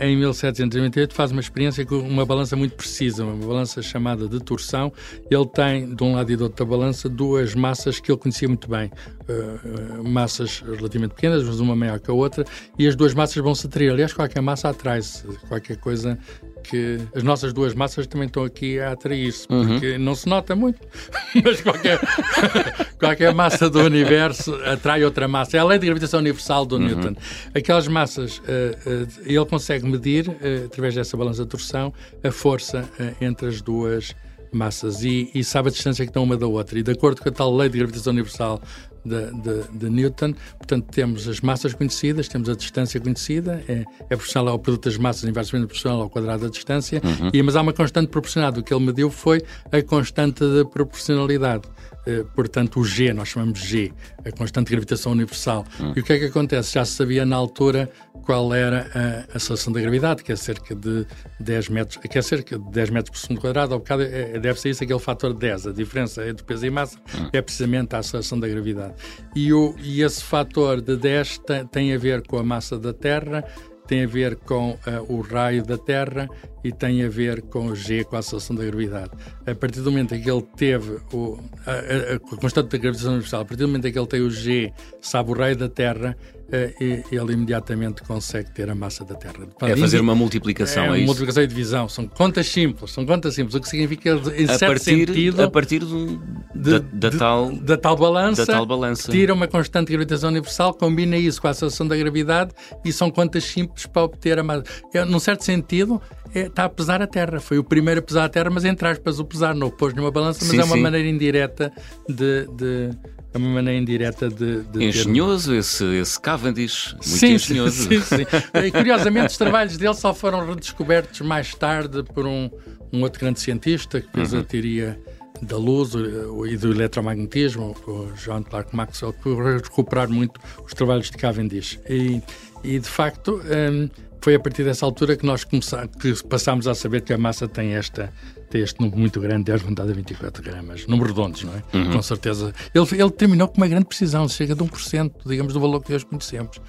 em 0.00 0.16
1798 0.16 1.14
faz 1.14 1.30
uma 1.30 1.40
experiência 1.40 1.84
com 1.86 1.98
uma 1.98 2.26
balança 2.26 2.54
muito 2.54 2.74
precisa, 2.74 3.24
uma 3.24 3.46
balança 3.46 3.80
chamada 3.80 4.28
de 4.28 4.38
torção. 4.40 4.92
Ele 5.30 5.46
tem, 5.46 5.94
de 5.94 6.02
um 6.04 6.14
lado 6.14 6.30
e 6.30 6.36
do 6.36 6.44
outro 6.44 6.64
da 6.64 6.70
balança, 6.70 7.08
duas 7.08 7.54
massas 7.54 7.98
que 7.98 8.10
ele 8.10 8.18
conhecia 8.18 8.48
muito 8.48 8.68
bem. 8.68 8.90
Uh, 9.28 10.06
massas 10.06 10.60
relativamente 10.60 11.14
pequenas, 11.14 11.44
mas 11.44 11.60
uma 11.60 11.74
maior 11.74 11.98
que 12.00 12.10
a 12.10 12.14
outra, 12.14 12.44
e 12.78 12.86
as 12.86 12.94
duas 12.94 13.14
massas 13.14 13.42
vão 13.42 13.54
se 13.54 13.66
atrair. 13.66 13.90
Aliás, 13.90 14.12
qualquer 14.12 14.40
massa 14.40 14.68
atrai-se, 14.68 15.24
qualquer 15.48 15.76
coisa 15.76 16.18
que 16.62 16.98
as 17.14 17.22
nossas 17.22 17.52
duas 17.52 17.74
massas 17.74 18.06
também 18.06 18.26
estão 18.26 18.44
aqui 18.44 18.78
a 18.78 18.92
atrair-se, 18.92 19.46
uhum. 19.50 19.66
porque 19.66 19.92
uhum. 19.92 19.98
não 19.98 20.14
se 20.14 20.28
nota 20.28 20.54
muito, 20.54 20.78
mas 21.44 21.60
qualquer, 21.60 22.00
qualquer 22.98 23.34
massa 23.34 23.68
do 23.68 23.80
universo 23.80 24.54
atrai 24.64 25.04
outra 25.04 25.26
massa. 25.26 25.56
É 25.56 25.60
a 25.60 25.64
lei 25.64 25.78
de 25.78 25.86
gravitação 25.86 26.20
universal 26.20 26.64
do 26.64 26.76
uhum. 26.76 26.86
Newton. 26.86 27.16
Aquelas 27.54 27.88
massas, 27.88 28.38
uh, 28.38 28.42
uh, 28.42 29.08
ele 29.24 29.44
consegue 29.46 29.86
medir, 29.86 30.28
uh, 30.28 30.66
através 30.66 30.94
dessa 30.94 31.16
balança 31.16 31.42
de 31.42 31.48
torção, 31.48 31.92
a 32.22 32.30
força 32.30 32.88
entre 33.20 33.48
as 33.48 33.60
duas 33.60 34.14
massas 34.52 35.02
e, 35.02 35.30
e, 35.34 35.42
sabe 35.42 35.68
a 35.68 35.72
distância 35.72 36.04
que 36.04 36.10
estão 36.10 36.22
uma 36.22 36.36
da 36.36 36.46
outra. 36.46 36.78
E 36.78 36.82
de 36.82 36.92
acordo 36.92 37.22
com 37.22 37.28
a 37.28 37.32
tal 37.32 37.54
lei 37.54 37.68
de 37.68 37.78
gravitação 37.78 38.12
universal 38.12 38.60
de, 39.04 39.30
de, 39.32 39.78
de, 39.78 39.90
Newton. 39.90 40.34
Portanto, 40.58 40.86
temos 40.90 41.28
as 41.28 41.40
massas 41.40 41.74
conhecidas, 41.74 42.28
temos 42.28 42.48
a 42.48 42.54
distância 42.54 43.00
conhecida, 43.00 43.62
é, 43.68 43.84
é 44.08 44.16
proporcional 44.16 44.54
ao 44.54 44.58
produto 44.58 44.84
das 44.84 44.96
massas, 44.96 45.24
inversamente 45.28 45.66
proporcional 45.66 46.02
ao 46.02 46.10
quadrado 46.10 46.44
da 46.44 46.48
distância, 46.48 47.00
uhum. 47.04 47.30
e, 47.32 47.42
mas 47.42 47.56
há 47.56 47.62
uma 47.62 47.72
constante 47.72 48.08
proporcional. 48.08 48.52
O 48.52 48.62
que 48.62 48.72
ele 48.72 48.84
mediu 48.84 49.10
foi 49.10 49.42
a 49.70 49.82
constante 49.82 50.44
de 50.44 50.64
proporcionalidade. 50.64 51.64
Eh, 52.04 52.24
portanto, 52.34 52.80
o 52.80 52.84
G, 52.84 53.12
nós 53.12 53.28
chamamos 53.28 53.60
G, 53.60 53.92
a 54.24 54.32
constante 54.32 54.66
de 54.66 54.72
gravitação 54.72 55.12
universal. 55.12 55.64
Hum. 55.80 55.92
E 55.94 56.00
o 56.00 56.04
que 56.04 56.12
é 56.12 56.18
que 56.18 56.24
acontece? 56.26 56.74
Já 56.74 56.84
se 56.84 56.92
sabia 56.92 57.24
na 57.24 57.36
altura 57.36 57.90
qual 58.24 58.52
era 58.52 58.88
a 58.94 59.36
aceleração 59.36 59.72
da 59.72 59.80
gravidade, 59.80 60.22
que 60.22 60.32
é 60.32 60.36
cerca 60.36 60.74
de 60.74 61.06
10 61.40 61.68
metros, 61.68 61.96
que 61.98 62.18
é 62.18 62.22
cerca 62.22 62.58
de 62.58 62.70
10 62.70 62.90
metros 62.90 63.10
por 63.10 63.18
segundo 63.18 63.40
quadrado, 63.40 63.74
ao 63.74 63.80
bocado 63.80 64.02
é, 64.02 64.38
deve 64.38 64.60
ser 64.60 64.70
isso 64.70 64.82
aquele 64.82 64.98
fator 64.98 65.32
10. 65.32 65.68
A 65.68 65.72
diferença 65.72 66.28
entre 66.28 66.44
peso 66.44 66.66
e 66.66 66.70
massa 66.70 66.98
hum. 66.98 67.28
é 67.32 67.40
precisamente 67.40 67.94
a 67.94 67.98
aceleração 67.98 68.38
da 68.38 68.48
gravidade. 68.48 68.94
E, 69.34 69.52
o, 69.52 69.74
e 69.78 70.02
esse 70.02 70.22
fator 70.22 70.80
de 70.80 70.96
10 70.96 71.38
tem, 71.38 71.66
tem 71.66 71.94
a 71.94 71.98
ver 71.98 72.26
com 72.26 72.38
a 72.38 72.42
massa 72.42 72.78
da 72.78 72.92
Terra, 72.92 73.44
tem 73.92 74.04
a 74.04 74.06
ver 74.06 74.36
com 74.36 74.70
uh, 74.70 74.78
o 75.06 75.20
raio 75.20 75.62
da 75.62 75.76
Terra 75.76 76.26
e 76.64 76.72
tem 76.72 77.04
a 77.04 77.10
ver 77.10 77.42
com 77.42 77.66
o 77.66 77.76
G, 77.76 78.04
com 78.04 78.16
a 78.16 78.20
aceleração 78.20 78.56
da 78.56 78.64
gravidade. 78.64 79.10
A 79.46 79.54
partir 79.54 79.82
do 79.82 79.90
momento 79.90 80.14
em 80.14 80.22
que 80.22 80.30
ele 80.30 80.40
teve 80.56 80.98
o, 81.12 81.38
a, 81.66 81.72
a, 81.72 82.14
a 82.14 82.18
constante 82.38 82.70
da 82.70 82.78
gravitação 82.78 83.12
universal, 83.12 83.42
a 83.42 83.44
partir 83.44 83.60
do 83.64 83.68
momento 83.68 83.86
em 83.86 83.92
que 83.92 83.98
ele 83.98 84.06
tem 84.06 84.22
o 84.22 84.30
G, 84.30 84.72
sabe 84.98 85.30
o 85.30 85.34
raio 85.34 85.56
da 85.56 85.68
Terra, 85.68 86.16
uh, 86.48 86.84
ele 87.12 87.32
imediatamente 87.34 88.02
consegue 88.02 88.50
ter 88.50 88.70
a 88.70 88.74
massa 88.74 89.04
da 89.04 89.14
Terra. 89.14 89.46
É 89.60 89.76
fazer 89.76 90.00
uma 90.00 90.14
multiplicação, 90.14 90.84
é, 90.84 90.86
é 90.86 90.88
uma 90.88 90.96
isso? 90.96 91.06
multiplicação 91.06 91.42
e 91.42 91.46
divisão. 91.46 91.86
São 91.86 92.08
contas 92.08 92.46
simples, 92.46 92.92
são 92.92 93.04
contas 93.04 93.34
simples, 93.34 93.54
o 93.54 93.60
que 93.60 93.68
significa, 93.68 94.08
em 94.34 94.44
a 94.44 94.56
certo 94.56 94.72
partir, 94.72 95.06
sentido... 95.06 95.42
A 95.42 95.50
partir 95.50 95.80
do, 95.80 96.18
de, 96.62 96.78
da, 96.78 97.10
tal, 97.10 97.52
da 97.52 97.76
tal 97.76 97.96
balança, 97.96 98.46
da 98.46 98.52
tal 98.52 98.66
balança, 98.66 99.10
tira 99.10 99.34
uma 99.34 99.48
constante 99.48 99.88
de 99.88 99.92
gravitação 99.92 100.30
universal, 100.30 100.72
combina 100.72 101.16
isso 101.16 101.40
com 101.40 101.48
a 101.48 101.50
aceleração 101.50 101.86
da 101.86 101.96
gravidade 101.96 102.52
e 102.84 102.92
são 102.92 103.10
contas 103.10 103.44
simples 103.44 103.86
para 103.86 104.02
obter 104.02 104.38
a 104.38 104.42
massa. 104.42 104.64
É, 104.94 105.04
num 105.04 105.18
certo 105.18 105.44
sentido, 105.44 106.00
é, 106.34 106.46
está 106.46 106.64
a 106.64 106.68
pesar 106.68 107.02
a 107.02 107.06
Terra. 107.06 107.40
Foi 107.40 107.58
o 107.58 107.64
primeiro 107.64 108.00
a 108.00 108.02
pesar 108.02 108.24
a 108.24 108.28
Terra, 108.28 108.50
mas 108.50 108.64
entre 108.64 108.86
aspas 108.88 109.18
o 109.18 109.24
pesar 109.24 109.54
não 109.54 109.70
pôs 109.70 109.92
numa 109.94 110.10
balança, 110.10 110.40
mas 110.42 110.50
sim, 110.50 110.60
é 110.60 110.64
uma 110.64 110.76
sim. 110.76 110.82
maneira 110.82 111.08
indireta 111.08 111.72
de, 112.08 112.46
de 112.46 112.90
é 113.34 113.38
uma 113.38 113.48
maneira 113.48 113.80
indireta 113.80 114.28
de. 114.28 114.62
de 114.62 114.84
engenhoso 114.84 115.52
ter... 115.52 115.58
esse, 115.58 115.84
esse 115.96 116.20
Cavendish, 116.20 116.92
muito 116.92 117.06
sim, 117.06 117.34
engenhoso. 117.34 117.88
Sim, 117.88 118.00
sim. 118.00 118.26
e 118.66 118.70
curiosamente, 118.70 119.28
os 119.28 119.38
trabalhos 119.38 119.76
dele 119.78 119.94
só 119.94 120.12
foram 120.12 120.46
redescobertos 120.46 121.20
mais 121.22 121.54
tarde 121.54 122.02
por 122.02 122.26
um, 122.26 122.50
um 122.92 123.02
outro 123.02 123.20
grande 123.20 123.40
cientista 123.40 124.02
que 124.02 124.08
fez 124.12 124.34
uhum. 124.34 124.40
a 124.40 124.42
teoria 124.42 125.00
da 125.42 125.56
luz 125.56 125.92
e 125.94 126.56
do 126.56 126.70
eletromagnetismo, 126.70 127.74
o 127.86 128.12
John 128.16 128.44
Clark 128.44 128.74
Maxwell, 128.74 129.12
que 129.12 129.34
recuperar 129.34 130.08
muito 130.08 130.40
os 130.64 130.72
trabalhos 130.72 131.10
de 131.10 131.16
Cavendish. 131.16 131.80
E, 131.88 132.22
e 132.62 132.78
de 132.78 132.88
facto, 132.88 133.42
um, 133.42 133.88
foi 134.20 134.36
a 134.36 134.40
partir 134.40 134.62
dessa 134.62 134.86
altura 134.86 135.16
que 135.16 135.26
nós 135.26 135.42
começamos, 135.42 135.90
que 135.96 136.14
passámos 136.28 136.68
a 136.68 136.74
saber 136.74 137.02
que 137.02 137.12
a 137.12 137.18
massa 137.18 137.48
tem 137.48 137.74
esta 137.74 138.12
tem 138.52 138.60
este 138.60 138.78
número 138.78 138.98
muito 138.98 139.18
grande, 139.18 139.44
10 139.44 139.62
levantado 139.62 139.90
a 139.90 139.94
24 139.94 140.42
gramas. 140.42 140.86
Número 140.86 141.08
redondos, 141.08 141.42
não 141.42 141.54
é? 141.54 141.62
Uhum. 141.74 141.92
Com 141.92 142.02
certeza. 142.02 142.52
Ele, 142.74 142.86
ele 142.92 143.10
terminou 143.10 143.48
com 143.48 143.56
uma 143.56 143.66
grande 143.66 143.86
precisão, 143.86 144.28
chega 144.28 144.54
de 144.54 144.62
1%, 144.62 145.10
digamos, 145.24 145.54
do 145.54 145.60
valor 145.60 145.82
que 145.82 145.94
hoje 145.94 146.04
conhecemos. 146.04 146.60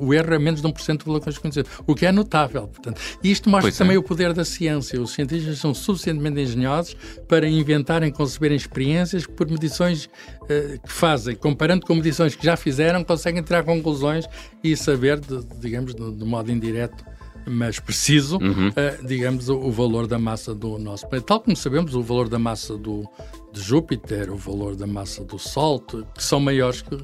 o 0.00 0.14
erro 0.14 0.34
é 0.34 0.38
menos 0.38 0.62
de 0.62 0.66
1% 0.66 0.98
do 0.98 1.04
valor 1.04 1.20
que 1.20 1.28
hoje 1.28 1.38
conhecemos, 1.38 1.68
o 1.86 1.94
que 1.94 2.06
é 2.06 2.12
notável. 2.12 2.66
Portanto, 2.68 2.98
isto 3.22 3.50
mostra 3.50 3.70
pois 3.70 3.76
também 3.76 3.96
é. 3.96 3.98
o 3.98 4.02
poder 4.02 4.32
da 4.32 4.46
ciência. 4.46 4.98
Os 4.98 5.12
cientistas 5.12 5.58
são 5.58 5.74
suficientemente 5.74 6.40
engenhosos 6.40 6.96
para 7.28 7.46
inventarem, 7.46 8.10
conceberem 8.10 8.56
experiências 8.56 9.26
que, 9.26 9.32
por 9.32 9.46
medições 9.46 10.06
uh, 10.06 10.80
que 10.82 10.90
fazem, 10.90 11.36
comparando 11.36 11.84
com 11.84 11.94
medições 11.94 12.34
que 12.34 12.46
já 12.46 12.56
fizeram, 12.56 13.04
conseguem 13.04 13.42
tirar 13.42 13.62
conclusões 13.62 14.24
e 14.64 14.74
saber, 14.74 15.20
de, 15.20 15.44
digamos, 15.60 15.94
de, 15.94 16.12
de 16.12 16.24
modo 16.24 16.50
indireto, 16.50 17.09
mas 17.46 17.78
preciso, 17.78 18.38
uhum. 18.38 18.68
uh, 18.68 19.06
digamos, 19.06 19.48
o, 19.48 19.56
o, 19.56 19.70
valor 19.70 20.06
da 20.06 20.18
massa 20.18 20.54
do 20.54 20.78
nosso 20.78 21.08
planeta. 21.08 21.26
Tal 21.26 21.40
como 21.40 21.56
sabemos, 21.56 21.94
o 21.94 22.02
valor 22.02 22.28
da 22.28 22.38
massa 22.38 22.76
do, 22.76 23.08
de 23.52 23.60
Júpiter, 23.60 24.30
o 24.30 24.36
valor 24.36 24.76
da 24.76 24.86
massa 24.86 25.24
do 25.24 25.38
Sol, 25.38 25.80
que 25.80 26.22
são 26.22 26.40
maiores 26.40 26.82
que, 26.82 26.96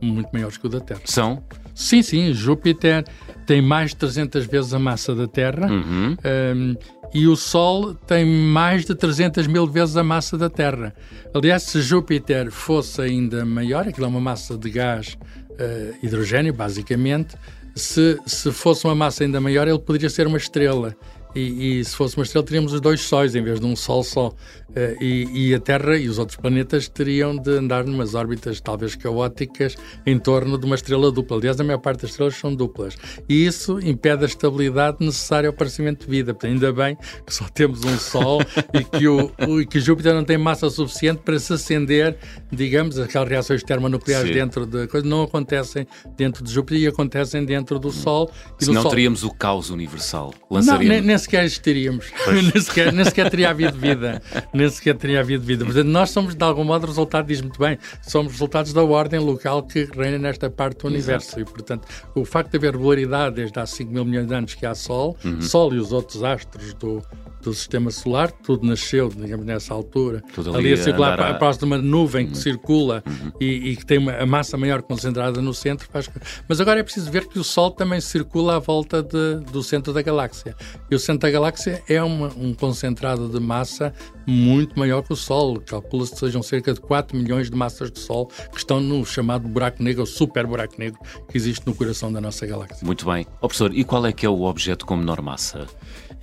muito 0.00 0.30
maiores 0.32 0.56
que 0.56 0.66
o 0.66 0.70
da 0.70 0.80
Terra. 0.80 1.00
São? 1.04 1.42
Sim, 1.74 2.02
sim. 2.02 2.32
Júpiter 2.32 3.04
tem 3.46 3.62
mais 3.62 3.90
de 3.90 3.96
300 3.96 4.46
vezes 4.46 4.74
a 4.74 4.78
massa 4.78 5.14
da 5.14 5.26
Terra 5.26 5.66
uhum. 5.70 6.12
um, 6.12 6.16
ehm, 6.22 6.76
e 7.14 7.26
o 7.26 7.36
Sol 7.36 7.94
tem 7.94 8.24
mais 8.24 8.84
de 8.84 8.94
300 8.94 9.46
mil 9.46 9.66
vezes 9.66 9.96
a 9.96 10.04
massa 10.04 10.38
da 10.38 10.48
Terra. 10.48 10.94
Aliás, 11.34 11.62
se 11.64 11.80
Júpiter 11.80 12.50
fosse 12.50 13.02
ainda 13.02 13.44
maior, 13.44 13.86
aquilo 13.86 14.06
é 14.06 14.08
uma 14.08 14.20
massa 14.20 14.56
de 14.56 14.70
gás 14.70 15.16
uh, 15.50 15.96
hidrogênio, 16.02 16.54
basicamente, 16.54 17.36
se, 17.74 18.18
se 18.26 18.52
fosse 18.52 18.84
uma 18.84 18.94
massa 18.94 19.24
ainda 19.24 19.40
maior, 19.40 19.66
ele 19.68 19.78
poderia 19.78 20.10
ser 20.10 20.26
uma 20.26 20.36
estrela. 20.36 20.96
E, 21.34 21.80
e, 21.80 21.84
se 21.84 21.96
fosse 21.96 22.16
uma 22.16 22.24
estrela 22.24 22.44
teríamos 22.44 22.72
os 22.72 22.80
dois 22.80 23.00
sóis 23.00 23.34
em 23.34 23.42
vez 23.42 23.60
de 23.60 23.66
um 23.66 23.74
sol 23.76 24.02
só. 24.04 24.28
Uh, 24.28 25.02
e, 25.02 25.50
e, 25.50 25.54
a 25.54 25.60
Terra 25.60 25.98
e 25.98 26.08
os 26.08 26.18
outros 26.18 26.38
planetas 26.38 26.88
teriam 26.88 27.36
de 27.36 27.58
andar 27.58 27.84
numas 27.84 28.14
órbitas 28.14 28.58
talvez 28.58 28.94
caóticas 28.94 29.76
em 30.06 30.18
torno 30.18 30.56
de 30.56 30.64
uma 30.64 30.74
estrela 30.74 31.12
dupla. 31.12 31.36
Aliás, 31.36 31.60
a 31.60 31.64
maior 31.64 31.78
parte 31.78 32.02
das 32.02 32.10
estrelas 32.10 32.34
são 32.36 32.54
duplas. 32.54 32.96
E 33.28 33.44
isso 33.44 33.78
impede 33.80 34.24
a 34.24 34.26
estabilidade 34.26 34.98
necessária 35.00 35.48
ao 35.48 35.54
aparecimento 35.54 36.06
de 36.06 36.10
vida. 36.10 36.32
Portanto, 36.32 36.52
ainda 36.52 36.72
bem 36.72 36.96
que 37.26 37.34
só 37.34 37.44
temos 37.48 37.84
um 37.84 37.98
Sol 37.98 38.40
e 38.72 38.82
que, 38.82 39.06
o, 39.06 39.30
o, 39.46 39.66
que 39.66 39.78
Júpiter 39.78 40.14
não 40.14 40.24
tem 40.24 40.38
massa 40.38 40.70
suficiente 40.70 41.20
para 41.22 41.38
se 41.38 41.52
acender, 41.52 42.16
digamos, 42.50 42.98
aquelas 42.98 43.28
reações 43.28 43.62
termonucleares 43.62 44.28
Sim. 44.28 44.34
dentro 44.34 44.64
da 44.64 44.88
coisa 44.88 45.06
não 45.06 45.22
acontecem 45.22 45.86
dentro 46.16 46.42
de 46.42 46.50
Júpiter 46.50 46.82
e 46.82 46.86
acontecem 46.86 47.44
dentro 47.44 47.78
do 47.78 47.90
Sol. 47.90 48.30
E 48.58 48.64
Senão 48.64 48.80
Sol... 48.80 48.90
teríamos 48.90 49.22
o 49.22 49.30
caos 49.30 49.68
universal. 49.68 50.32
Lançaríamos... 50.50 50.86
Não, 50.86 50.94
nem, 50.94 51.02
nem 51.02 51.14
sequer 51.22 51.44
existiríamos. 51.44 52.12
nem, 52.26 52.62
sequer, 52.62 52.92
nem 52.92 53.04
sequer 53.04 53.30
teria 53.30 53.50
havido 53.50 53.78
vida 53.78 54.22
nem 54.52 54.68
sequer 54.68 54.96
teria 54.96 55.20
havido 55.20 55.44
vida. 55.44 55.64
Portanto, 55.64 55.86
nós 55.86 56.10
somos, 56.10 56.34
de 56.34 56.44
algum 56.44 56.64
modo, 56.64 56.86
resultado, 56.86 57.26
diz 57.26 57.40
muito 57.40 57.58
bem, 57.58 57.78
somos 58.02 58.32
resultados 58.32 58.72
da 58.72 58.82
ordem 58.82 59.20
local 59.20 59.62
que 59.62 59.88
reina 59.96 60.18
nesta 60.18 60.50
parte 60.50 60.80
do 60.80 60.88
universo. 60.88 61.38
Exato. 61.38 61.40
E, 61.40 61.44
portanto, 61.44 61.88
o 62.14 62.24
facto 62.24 62.50
de 62.50 62.56
haver 62.58 62.72
regularidade 62.72 63.36
desde 63.36 63.58
há 63.58 63.66
5 63.66 63.92
mil 63.92 64.04
milhões 64.04 64.26
de 64.26 64.34
anos 64.34 64.54
que 64.54 64.66
há 64.66 64.74
Sol, 64.74 65.16
uhum. 65.24 65.40
Sol 65.40 65.74
e 65.74 65.78
os 65.78 65.92
outros 65.92 66.22
astros 66.22 66.74
do, 66.74 67.02
do 67.42 67.54
sistema 67.54 67.90
solar, 67.90 68.30
tudo 68.30 68.66
nasceu, 68.66 69.08
digamos, 69.08 69.44
nessa 69.44 69.74
altura. 69.74 70.22
Tudo 70.34 70.50
ali, 70.50 70.72
ali 70.72 70.80
a 70.80 70.82
circular 70.82 71.20
a, 71.20 71.30
a 71.30 71.34
próxima 71.34 71.76
de 71.76 71.82
uma 71.82 71.90
nuvem 71.90 72.26
que 72.26 72.34
uhum. 72.34 72.40
circula 72.40 73.02
uhum. 73.06 73.32
e, 73.40 73.70
e, 73.70 73.76
que 73.76 73.84
tem 73.84 73.98
uma, 73.98 74.12
a 74.12 74.26
massa 74.26 74.56
maior 74.56 74.82
concentrada 74.82 75.40
no 75.40 75.52
centro. 75.52 75.88
Faz... 75.90 76.08
Mas 76.48 76.60
agora 76.60 76.80
é 76.80 76.82
preciso 76.82 77.10
ver 77.10 77.26
que 77.26 77.38
o 77.38 77.44
Sol 77.44 77.70
também 77.70 78.00
circula 78.00 78.56
à 78.56 78.58
volta 78.58 79.02
de, 79.02 79.36
do 79.50 79.62
centro 79.62 79.92
da 79.92 80.02
galáxia. 80.02 80.56
E 80.90 80.94
o 80.94 80.98
centro 80.98 81.20
da 81.20 81.30
galáxia 81.30 81.82
é 81.88 82.02
uma, 82.02 82.28
um 82.36 82.54
concentrado 82.54 83.28
de 83.28 83.40
massa 83.40 83.92
muito 84.26 84.78
maior 84.78 85.02
que 85.02 85.12
o 85.12 85.16
Sol. 85.16 85.60
Calcula-se 85.60 86.12
que 86.12 86.18
sejam 86.18 86.42
cerca 86.42 86.72
de 86.72 86.80
4 86.80 87.16
milhões 87.16 87.50
de 87.50 87.56
massas 87.56 87.90
de 87.90 87.98
Sol 87.98 88.30
que 88.50 88.58
estão 88.58 88.80
no 88.80 89.04
chamado 89.04 89.48
buraco 89.48 89.82
negro, 89.82 90.06
super 90.06 90.46
buraco 90.46 90.74
negro, 90.78 90.98
que 91.28 91.36
existe 91.36 91.66
no 91.66 91.74
coração 91.74 92.12
da 92.12 92.20
nossa 92.20 92.46
galáxia. 92.46 92.86
Muito 92.86 93.04
bem. 93.04 93.26
Oh, 93.40 93.48
professor, 93.48 93.74
e 93.74 93.84
qual 93.84 94.06
é 94.06 94.12
que 94.12 94.24
é 94.24 94.28
o 94.28 94.42
objeto 94.42 94.86
com 94.86 94.96
menor 94.96 95.20
massa? 95.20 95.66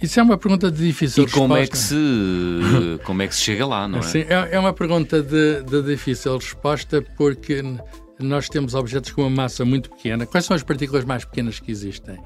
Isso 0.01 0.19
é 0.19 0.23
uma 0.23 0.37
pergunta 0.37 0.71
de 0.71 0.85
difícil 0.85 1.25
e 1.25 1.31
como 1.31 1.55
resposta. 1.55 1.63
é 1.63 1.67
que 1.67 2.97
se 2.97 2.99
como 3.03 3.21
é 3.21 3.27
que 3.27 3.35
se 3.35 3.41
chega 3.41 3.65
lá, 3.65 3.87
não 3.87 3.99
é? 3.99 4.01
Sim, 4.01 4.19
é, 4.19 4.49
é 4.51 4.59
uma 4.59 4.73
pergunta 4.73 5.21
de, 5.21 5.63
de 5.63 5.81
difícil 5.83 6.37
resposta 6.37 7.01
porque 7.17 7.61
nós 8.19 8.49
temos 8.49 8.73
objetos 8.73 9.11
com 9.11 9.21
uma 9.21 9.29
massa 9.29 9.63
muito 9.63 9.89
pequena. 9.89 10.25
Quais 10.25 10.45
são 10.45 10.55
as 10.55 10.63
partículas 10.63 11.05
mais 11.05 11.23
pequenas 11.23 11.59
que 11.59 11.71
existem? 11.71 12.17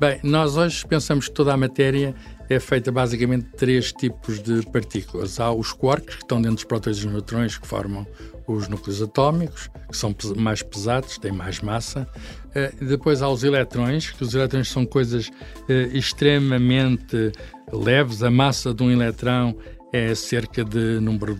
Bem, 0.00 0.18
nós 0.24 0.56
hoje 0.56 0.84
pensamos 0.86 1.28
que 1.28 1.34
toda 1.34 1.52
a 1.52 1.56
matéria 1.56 2.14
é 2.48 2.58
feita 2.58 2.90
basicamente 2.90 3.44
de 3.44 3.52
três 3.52 3.92
tipos 3.92 4.42
de 4.42 4.62
partículas. 4.66 5.38
Há 5.38 5.52
os 5.52 5.72
quarks, 5.72 6.16
que 6.16 6.22
estão 6.22 6.42
dentro 6.42 6.56
dos 6.56 6.64
prótons 6.64 7.02
e 7.02 7.06
neutrões, 7.06 7.56
que 7.56 7.66
formam 7.66 8.06
os 8.46 8.68
núcleos 8.68 9.00
atómicos, 9.00 9.70
que 9.88 9.96
são 9.96 10.14
mais 10.36 10.62
pesados, 10.62 11.16
têm 11.18 11.32
mais 11.32 11.60
massa. 11.60 12.08
Uh, 12.48 12.84
depois 12.84 13.22
há 13.22 13.28
os 13.28 13.44
eletrões, 13.44 14.10
que 14.10 14.22
os 14.22 14.34
eletrões 14.34 14.68
são 14.68 14.84
coisas 14.84 15.28
uh, 15.28 15.72
extremamente 15.92 17.32
leves. 17.72 18.22
A 18.22 18.30
massa 18.30 18.74
de 18.74 18.82
um 18.82 18.90
eletrão 18.90 19.56
é 19.92 20.14
cerca 20.14 20.64
de, 20.64 20.98
número 21.00 21.36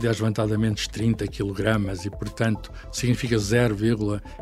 de 0.00 0.08
adiantadamente 0.08 0.88
30 0.88 1.26
kg 1.26 2.04
e, 2.04 2.10
portanto, 2.10 2.72
significa 2.90 3.38
0, 3.38 3.76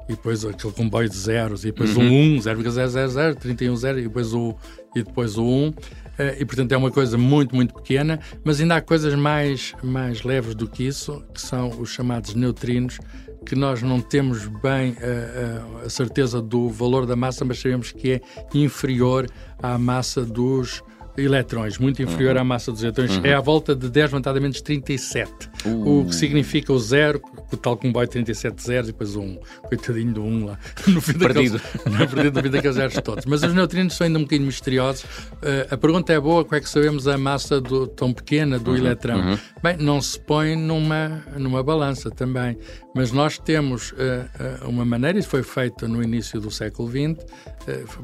e 0.08 0.12
depois 0.12 0.44
aquele 0.44 0.72
comboio 0.72 1.08
de 1.08 1.16
zeros, 1.16 1.64
e 1.64 1.66
depois 1.66 1.96
uhum. 1.96 2.34
o 2.34 2.36
1, 2.36 2.40
0,000, 2.42 3.34
31, 3.36 3.76
0, 3.76 3.98
e 3.98 4.02
depois 4.02 4.32
o, 4.32 4.54
e 4.94 5.02
depois 5.02 5.36
o 5.36 5.44
1. 5.44 5.74
Eh, 6.18 6.38
e, 6.40 6.44
portanto, 6.44 6.72
é 6.72 6.76
uma 6.76 6.90
coisa 6.90 7.16
muito, 7.16 7.54
muito 7.54 7.74
pequena, 7.74 8.18
mas 8.44 8.60
ainda 8.60 8.76
há 8.76 8.80
coisas 8.80 9.14
mais, 9.14 9.74
mais 9.82 10.22
leves 10.22 10.54
do 10.54 10.68
que 10.68 10.86
isso, 10.86 11.22
que 11.32 11.40
são 11.40 11.68
os 11.80 11.90
chamados 11.90 12.34
neutrinos, 12.34 12.98
que 13.46 13.54
nós 13.54 13.82
não 13.82 14.00
temos 14.00 14.46
bem 14.46 14.96
a, 15.00 15.04
eh, 15.04 15.62
a, 15.80 15.82
eh, 15.82 15.86
a 15.86 15.90
certeza 15.90 16.42
do 16.42 16.68
valor 16.68 17.06
da 17.06 17.16
massa, 17.16 17.44
mas 17.44 17.60
sabemos 17.60 17.92
que 17.92 18.12
é 18.12 18.20
inferior 18.52 19.26
à 19.62 19.78
massa 19.78 20.24
dos 20.24 20.82
eletrões, 21.18 21.78
muito 21.78 22.02
inferior 22.02 22.36
uhum. 22.36 22.42
à 22.42 22.44
massa 22.44 22.72
dos 22.72 22.82
eletrões, 22.82 23.16
uhum. 23.16 23.24
é 23.24 23.34
à 23.34 23.40
volta 23.40 23.74
de 23.74 23.88
10 23.88 24.10
levantadamente 24.10 24.62
37. 24.62 25.50
Uh. 25.64 26.00
O 26.00 26.06
que 26.06 26.14
significa 26.14 26.72
o 26.72 26.78
zero, 26.78 27.20
o 27.52 27.56
tal 27.56 27.76
comboio 27.76 28.06
37 28.06 28.62
zeros 28.62 28.88
e 28.88 28.92
depois 28.92 29.16
o 29.16 29.20
1. 29.20 29.38
Coitadinho 29.68 30.12
do 30.12 30.22
1 30.22 30.46
lá. 30.46 30.58
No 30.88 31.00
fim 31.00 31.18
perdido. 31.18 31.60
Daqueles, 31.84 31.98
no, 31.98 32.08
perdido 32.08 32.36
no 32.36 32.42
fim 32.42 32.50
daqueles 32.50 32.76
zeros 32.76 32.94
todos. 33.02 33.24
Mas 33.26 33.42
os 33.42 33.54
neutrinos 33.54 33.94
são 33.94 34.06
ainda 34.06 34.18
um 34.18 34.22
bocadinho 34.22 34.46
misteriosos. 34.46 35.04
Uh, 35.04 35.74
a 35.74 35.76
pergunta 35.76 36.12
é 36.12 36.20
boa, 36.20 36.44
como 36.44 36.56
é 36.56 36.60
que 36.60 36.68
sabemos 36.68 37.06
a 37.06 37.18
massa 37.18 37.60
do, 37.60 37.86
tão 37.86 38.12
pequena 38.12 38.58
do 38.58 38.70
uhum. 38.70 38.76
eletrão? 38.76 39.20
Uhum. 39.20 39.38
Bem, 39.62 39.76
não 39.76 40.00
se 40.00 40.18
põe 40.18 40.56
numa, 40.56 41.22
numa 41.36 41.62
balança 41.62 42.10
também. 42.10 42.56
Mas 42.94 43.12
nós 43.12 43.38
temos 43.38 43.92
uh, 43.92 44.64
uh, 44.64 44.68
uma 44.68 44.84
maneira, 44.84 45.18
isso 45.18 45.28
foi 45.28 45.42
feito 45.42 45.86
no 45.86 46.02
início 46.02 46.40
do 46.40 46.50
século 46.50 46.88
XX, 46.88 47.24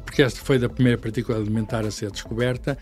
porque 0.04 0.22
esta 0.22 0.40
foi 0.40 0.58
da 0.58 0.68
primeira 0.68 0.98
partícula 0.98 1.38
elementar 1.38 1.86
a 1.86 1.90
ser 1.90 2.10
descoberta, 2.10 2.76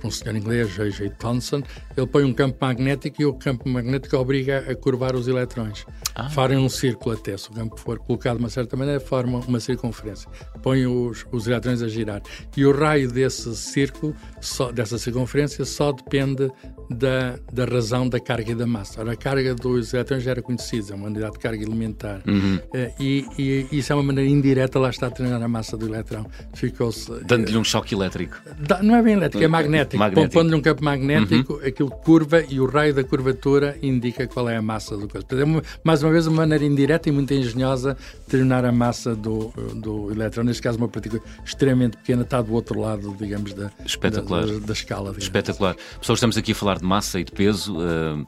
por 0.00 0.08
um 0.08 0.10
senhor 0.10 0.36
inglês, 0.36 0.74
J.J. 0.74 1.10
Thomson. 1.18 1.62
Ele 1.96 2.06
põe 2.06 2.24
um 2.24 2.32
campo 2.32 2.56
magnético 2.60 3.22
e 3.22 3.26
o 3.26 3.34
campo 3.34 3.68
magnético 3.68 4.16
obriga 4.16 4.64
a 4.68 4.74
curvar 4.74 5.14
os 5.14 5.28
eletrões. 5.28 5.84
Ah. 6.14 6.28
Farem 6.30 6.58
um 6.58 6.68
círculo 6.68 7.14
até. 7.14 7.36
Se 7.36 7.50
o 7.50 7.52
campo 7.52 7.78
for 7.78 7.98
colocado 7.98 8.38
de 8.38 8.42
uma 8.42 8.50
certa 8.50 8.76
maneira, 8.76 9.00
forma 9.00 9.38
uma 9.46 9.60
circunferência. 9.60 10.28
Põe 10.62 10.86
os, 10.86 11.26
os 11.30 11.46
eletrões 11.46 11.82
a 11.82 11.88
girar. 11.88 12.22
E 12.56 12.64
o 12.64 12.72
raio 12.72 13.10
desse 13.10 13.54
círculo, 13.54 14.14
só, 14.40 14.72
dessa 14.72 14.98
circunferência, 14.98 15.64
só 15.64 15.92
depende 15.92 16.50
da, 16.90 17.38
da 17.52 17.64
razão 17.64 18.08
da 18.08 18.18
carga 18.18 18.52
e 18.52 18.54
da 18.54 18.66
massa. 18.66 19.00
Ora, 19.00 19.12
a 19.12 19.16
carga 19.16 19.54
dos 19.54 19.92
eletrões 19.92 20.22
já 20.22 20.30
era 20.32 20.42
conhecida, 20.42 20.92
é 20.92 20.94
uma 20.94 21.06
unidade 21.06 21.32
de 21.32 21.38
carga 21.38 21.62
elementar. 21.62 22.22
Uhum. 22.26 22.58
Eh, 22.74 22.92
e, 22.98 23.26
e, 23.38 23.78
isso 23.78 23.92
é 23.92 23.96
uma 23.96 24.02
maneira 24.02 24.28
indireta, 24.30 24.78
lá 24.78 24.90
está 24.90 25.06
a 25.06 25.10
treinar 25.10 25.42
a 25.42 25.48
massa 25.48 25.76
do 25.76 25.86
eletrão. 25.86 26.26
Ficou-se. 26.54 27.12
Dando-lhe 27.24 27.56
um 27.56 27.64
choque 27.64 27.94
elétrico. 27.94 28.36
Da, 28.58 28.82
não 28.82 28.96
é 28.96 29.02
bem 29.02 29.14
elétrico, 29.14 29.44
é 29.48 29.50
magnético. 29.50 29.98
magnético. 29.98 30.32
Pondo-lhe 30.34 30.56
um 30.56 30.60
campo 30.60 30.84
magnético, 30.84 31.54
uhum. 31.54 31.66
aquilo 31.66 31.90
curva 31.90 32.44
e 32.48 32.60
o 32.60 32.66
raio 32.66 32.94
da 32.94 33.02
curvatura 33.02 33.76
indica 33.82 34.26
qual 34.26 34.48
é 34.48 34.56
a 34.56 34.62
massa 34.62 34.96
do 34.96 35.08
coisa. 35.08 35.26
Portanto, 35.26 35.60
é 35.60 35.62
mais 35.82 36.02
uma 36.02 36.12
vez 36.12 36.26
uma 36.26 36.38
maneira 36.38 36.64
indireta 36.64 37.08
e 37.08 37.12
muito 37.12 37.32
engenhosa 37.34 37.94
de 37.94 38.26
treinar 38.26 38.64
a 38.64 38.72
massa 38.72 39.14
do, 39.14 39.52
do 39.74 40.10
elétron. 40.12 40.44
Neste 40.44 40.62
caso, 40.62 40.78
uma 40.78 40.88
partícula 40.88 41.22
extremamente 41.44 41.96
pequena 41.96 42.22
está 42.22 42.40
do 42.40 42.52
outro 42.52 42.80
lado, 42.80 43.16
digamos, 43.18 43.52
da, 43.54 43.70
Espetacular. 43.84 44.46
da, 44.46 44.52
da, 44.52 44.58
da 44.58 44.72
escala. 44.72 45.10
Digamos. 45.10 45.24
Espetacular. 45.24 45.76
Pessoal, 45.98 46.14
estamos 46.14 46.36
aqui 46.36 46.52
a 46.52 46.54
falar 46.54 46.78
de 46.78 46.84
massa 46.84 47.18
e 47.20 47.24
de 47.24 47.32
peso. 47.32 47.76
Uh, 47.78 48.26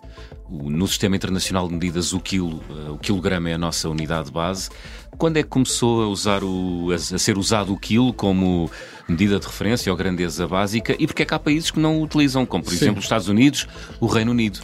no 0.51 0.87
Sistema 0.89 1.17
Internacional 1.17 1.69
de 1.69 1.75
Medidas, 1.75 2.13
o 2.13 2.21
quilo, 2.21 2.63
uh, 2.71 2.93
o 2.93 2.99
quilograma 2.99 3.51
é 3.51 3.55
a 3.55 3.59
nossa 3.59 3.89
unidade 3.89 4.31
base. 4.31 4.69
Quando 5.17 5.37
é 5.37 5.43
que 5.43 5.49
começou 5.49 6.03
a, 6.03 6.09
usar 6.09 6.43
o, 6.43 6.89
a, 6.91 6.95
a 6.95 7.19
ser 7.19 7.39
usado 7.39 7.73
o 7.73 7.79
quilo 7.79 8.13
como 8.13 8.71
medida 9.09 9.39
de 9.39 9.47
referência 9.47 9.91
ou 9.93 9.97
grandeza 9.97 10.47
básica 10.47 10.95
e 10.99 11.07
porque 11.07 11.23
é 11.23 11.27
que 11.27 11.35
há 11.35 11.39
países 11.39 11.71
que 11.71 11.79
não 11.79 11.99
o 11.99 12.03
utilizam, 12.03 12.47
como 12.47 12.65
por 12.65 12.71
Sim. 12.71 12.77
exemplo 12.77 12.99
os 12.99 13.05
Estados 13.05 13.29
Unidos, 13.29 13.67
o 14.01 14.07
Reino 14.07 14.31
Unido? 14.31 14.61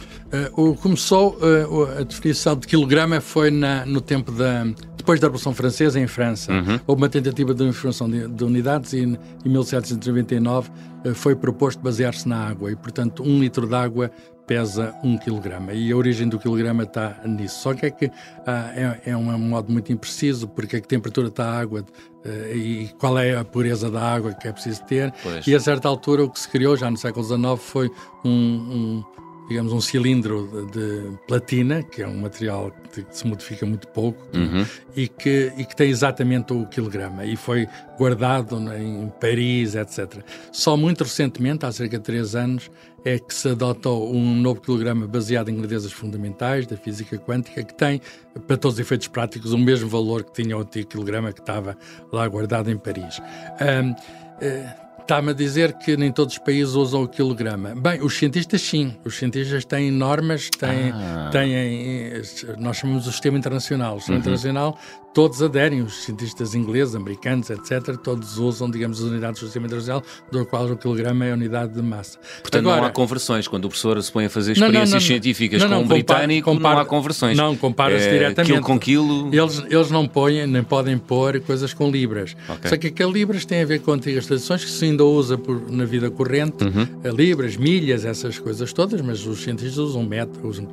Uh, 0.55 0.75
começou 0.75 1.37
uh, 1.37 1.99
a 1.99 2.03
definição 2.03 2.55
de 2.55 2.67
quilograma 2.67 3.21
foi 3.21 3.51
na, 3.51 3.85
no 3.85 4.01
tempo 4.01 4.31
da 4.31 4.65
depois 4.95 5.21
da 5.21 5.27
Revolução 5.27 5.53
Francesa 5.53 5.97
em 6.01 6.07
França. 6.07 6.51
Uhum. 6.51 6.79
Houve 6.85 7.01
uma 7.01 7.07
tentativa 7.07 7.53
de 7.53 7.63
unificação 7.63 8.09
de, 8.09 8.27
de, 8.27 8.43
unidades 8.43 8.91
e 8.91 9.03
em 9.03 9.17
1799 9.45 10.69
uh, 10.69 11.15
foi 11.15 11.35
proposto 11.35 11.79
basear-se 11.79 12.27
na 12.27 12.45
água 12.45 12.71
e 12.71 12.75
portanto 12.75 13.23
um 13.23 13.39
litro 13.39 13.67
de 13.67 13.75
água 13.75 14.11
pesa 14.47 14.95
um 15.03 15.17
quilograma 15.17 15.73
e 15.73 15.91
a 15.91 15.95
origem 15.95 16.27
do 16.27 16.39
quilograma 16.39 16.83
está 16.83 17.19
nisso. 17.25 17.59
Só 17.59 17.73
que 17.73 17.85
é 17.85 17.91
que 17.91 18.09
ah, 18.45 18.71
é, 18.73 19.11
é, 19.11 19.17
um 19.17 19.37
modo 19.37 19.71
muito 19.71 19.91
impreciso, 19.91 20.47
porque 20.47 20.77
a 20.77 20.81
que 20.81 20.87
temperatura 20.87 21.27
está 21.27 21.45
a 21.45 21.59
água 21.59 21.81
uh, 22.25 22.55
e 22.55 22.87
qual 22.97 23.19
é 23.19 23.35
a 23.35 23.43
pureza 23.43 23.91
da 23.91 24.01
água 24.01 24.33
que 24.33 24.47
é 24.47 24.53
preciso 24.53 24.83
ter. 24.85 25.13
Pois. 25.21 25.45
E 25.45 25.53
a 25.53 25.59
certa 25.59 25.89
altura 25.89 26.23
o 26.23 26.29
que 26.29 26.39
se 26.39 26.47
criou, 26.47 26.77
já 26.77 26.89
no 26.89 26.97
século 26.97 27.25
XIX, 27.25 27.59
foi 27.59 27.91
um, 28.23 28.31
um 28.31 29.03
digamos, 29.47 29.71
um 29.71 29.81
cilindro 29.81 30.67
de, 30.71 31.09
de, 31.11 31.17
platina, 31.27 31.81
que 31.83 32.01
é 32.01 32.07
um 32.07 32.21
material 32.21 32.71
que 32.93 33.05
se 33.09 33.25
modifica 33.25 33.65
muito 33.65 33.87
pouco 33.87 34.27
uhum. 34.35 34.65
e, 34.95 35.07
que, 35.07 35.53
e 35.57 35.65
que 35.65 35.75
tem 35.75 35.89
exatamente 35.89 36.53
o 36.53 36.65
quilograma 36.65 37.25
e 37.25 37.35
foi 37.35 37.67
guardado 37.97 38.57
em 38.73 39.09
Paris, 39.19 39.75
etc. 39.75 40.23
Só 40.51 40.75
muito 40.75 41.03
recentemente, 41.03 41.65
há 41.65 41.71
cerca 41.71 41.97
de 41.97 42.03
três 42.03 42.35
anos, 42.35 42.69
é 43.05 43.17
que 43.17 43.33
se 43.33 43.49
adotou 43.49 44.13
um 44.13 44.35
novo 44.35 44.59
quilograma 44.59 45.07
baseado 45.07 45.49
em 45.49 45.55
grandezas 45.55 45.91
fundamentais 45.91 46.67
da 46.67 46.75
física 46.75 47.17
quântica 47.17 47.63
que 47.63 47.73
tem, 47.73 48.01
para 48.45 48.57
todos 48.57 48.75
os 48.75 48.79
efeitos 48.79 49.07
práticos, 49.07 49.53
o 49.53 49.57
mesmo 49.57 49.87
valor 49.87 50.23
que 50.23 50.43
tinha 50.43 50.57
o 50.57 50.61
antigo 50.61 50.89
quilograma 50.89 51.31
que 51.31 51.39
estava 51.39 51.77
lá 52.11 52.27
guardado 52.27 52.69
em 52.69 52.77
Paris. 52.77 53.19
Um, 53.61 53.91
uh, 53.91 54.86
Está-me 55.07 55.31
a 55.31 55.33
dizer 55.33 55.71
que 55.71 55.95
nem 55.95 56.11
todos 56.11 56.33
os 56.33 56.37
países 56.37 56.73
usam 56.73 57.03
o 57.03 57.07
quilograma. 57.07 57.73
Bem, 57.73 58.01
os 58.01 58.17
cientistas 58.17 58.61
sim. 58.61 58.93
Os 59.05 59.15
cientistas 59.15 59.63
têm 59.63 59.89
normas, 59.89 60.49
têm, 60.49 60.91
ah. 60.91 61.29
têm 61.31 62.11
nós 62.57 62.75
chamamos 62.75 63.07
o 63.07 63.11
sistema 63.13 63.37
internacional. 63.37 63.95
O 63.95 63.99
sistema 63.99 64.17
uhum. 64.17 64.21
internacional 64.21 64.77
todos 65.13 65.41
aderem, 65.41 65.81
os 65.81 66.03
cientistas 66.03 66.53
ingleses, 66.53 66.95
americanos, 66.95 67.49
etc., 67.49 67.97
todos 67.97 68.37
usam, 68.37 68.69
digamos, 68.69 68.99
as 68.99 69.05
unidades 69.05 69.39
do 69.39 69.45
sistema 69.45 69.65
internacional, 69.65 70.03
do 70.31 70.45
qual 70.45 70.65
o 70.65 70.77
quilograma 70.77 71.25
é 71.25 71.31
a 71.31 71.33
unidade 71.33 71.73
de 71.73 71.81
massa. 71.81 72.19
Portanto, 72.41 72.61
Agora, 72.61 72.81
não 72.81 72.87
há 72.87 72.91
conversões. 72.91 73.47
Quando 73.47 73.65
o 73.65 73.69
professor 73.69 74.01
se 74.01 74.11
põe 74.11 74.25
a 74.25 74.29
fazer 74.29 74.51
experiências 74.51 74.89
não, 74.89 74.97
não, 74.97 75.01
não, 75.01 75.07
científicas 75.07 75.63
com 75.63 75.75
um 75.75 75.87
britânico, 75.87 76.51
compara, 76.51 76.75
não 76.75 76.81
há 76.81 76.85
conversões. 76.85 77.37
Não, 77.37 77.55
compara-se 77.55 78.07
é, 78.07 78.11
diretamente. 78.11 78.51
Quilo 78.51 78.63
com 78.63 78.79
quilo. 78.79 79.29
Eles, 79.33 79.63
eles 79.69 79.91
não 79.91 80.07
põem, 80.07 80.45
nem 80.45 80.63
podem 80.63 80.97
pôr 80.97 81.39
coisas 81.41 81.73
com 81.73 81.89
libras. 81.89 82.35
Okay. 82.47 82.69
Só 82.69 82.77
que 82.77 82.87
aquelas 82.87 83.13
libras 83.13 83.45
tem 83.45 83.61
a 83.61 83.65
ver 83.65 83.79
com 83.79 83.93
antigas 83.93 84.25
tradições 84.25 84.63
que 84.63 84.69
se 84.69 84.85
ainda 84.85 85.03
usa 85.03 85.37
por, 85.37 85.69
na 85.71 85.85
vida 85.85 86.09
corrente, 86.11 86.63
uhum. 86.63 87.11
Libras, 87.15 87.57
milhas, 87.57 88.05
essas 88.05 88.37
coisas 88.37 88.71
todas, 88.71 89.01
mas 89.01 89.25
os 89.25 89.41
cientistas 89.41 89.77
usam 89.77 90.03
metros, 90.03 90.43
usam 90.43 90.67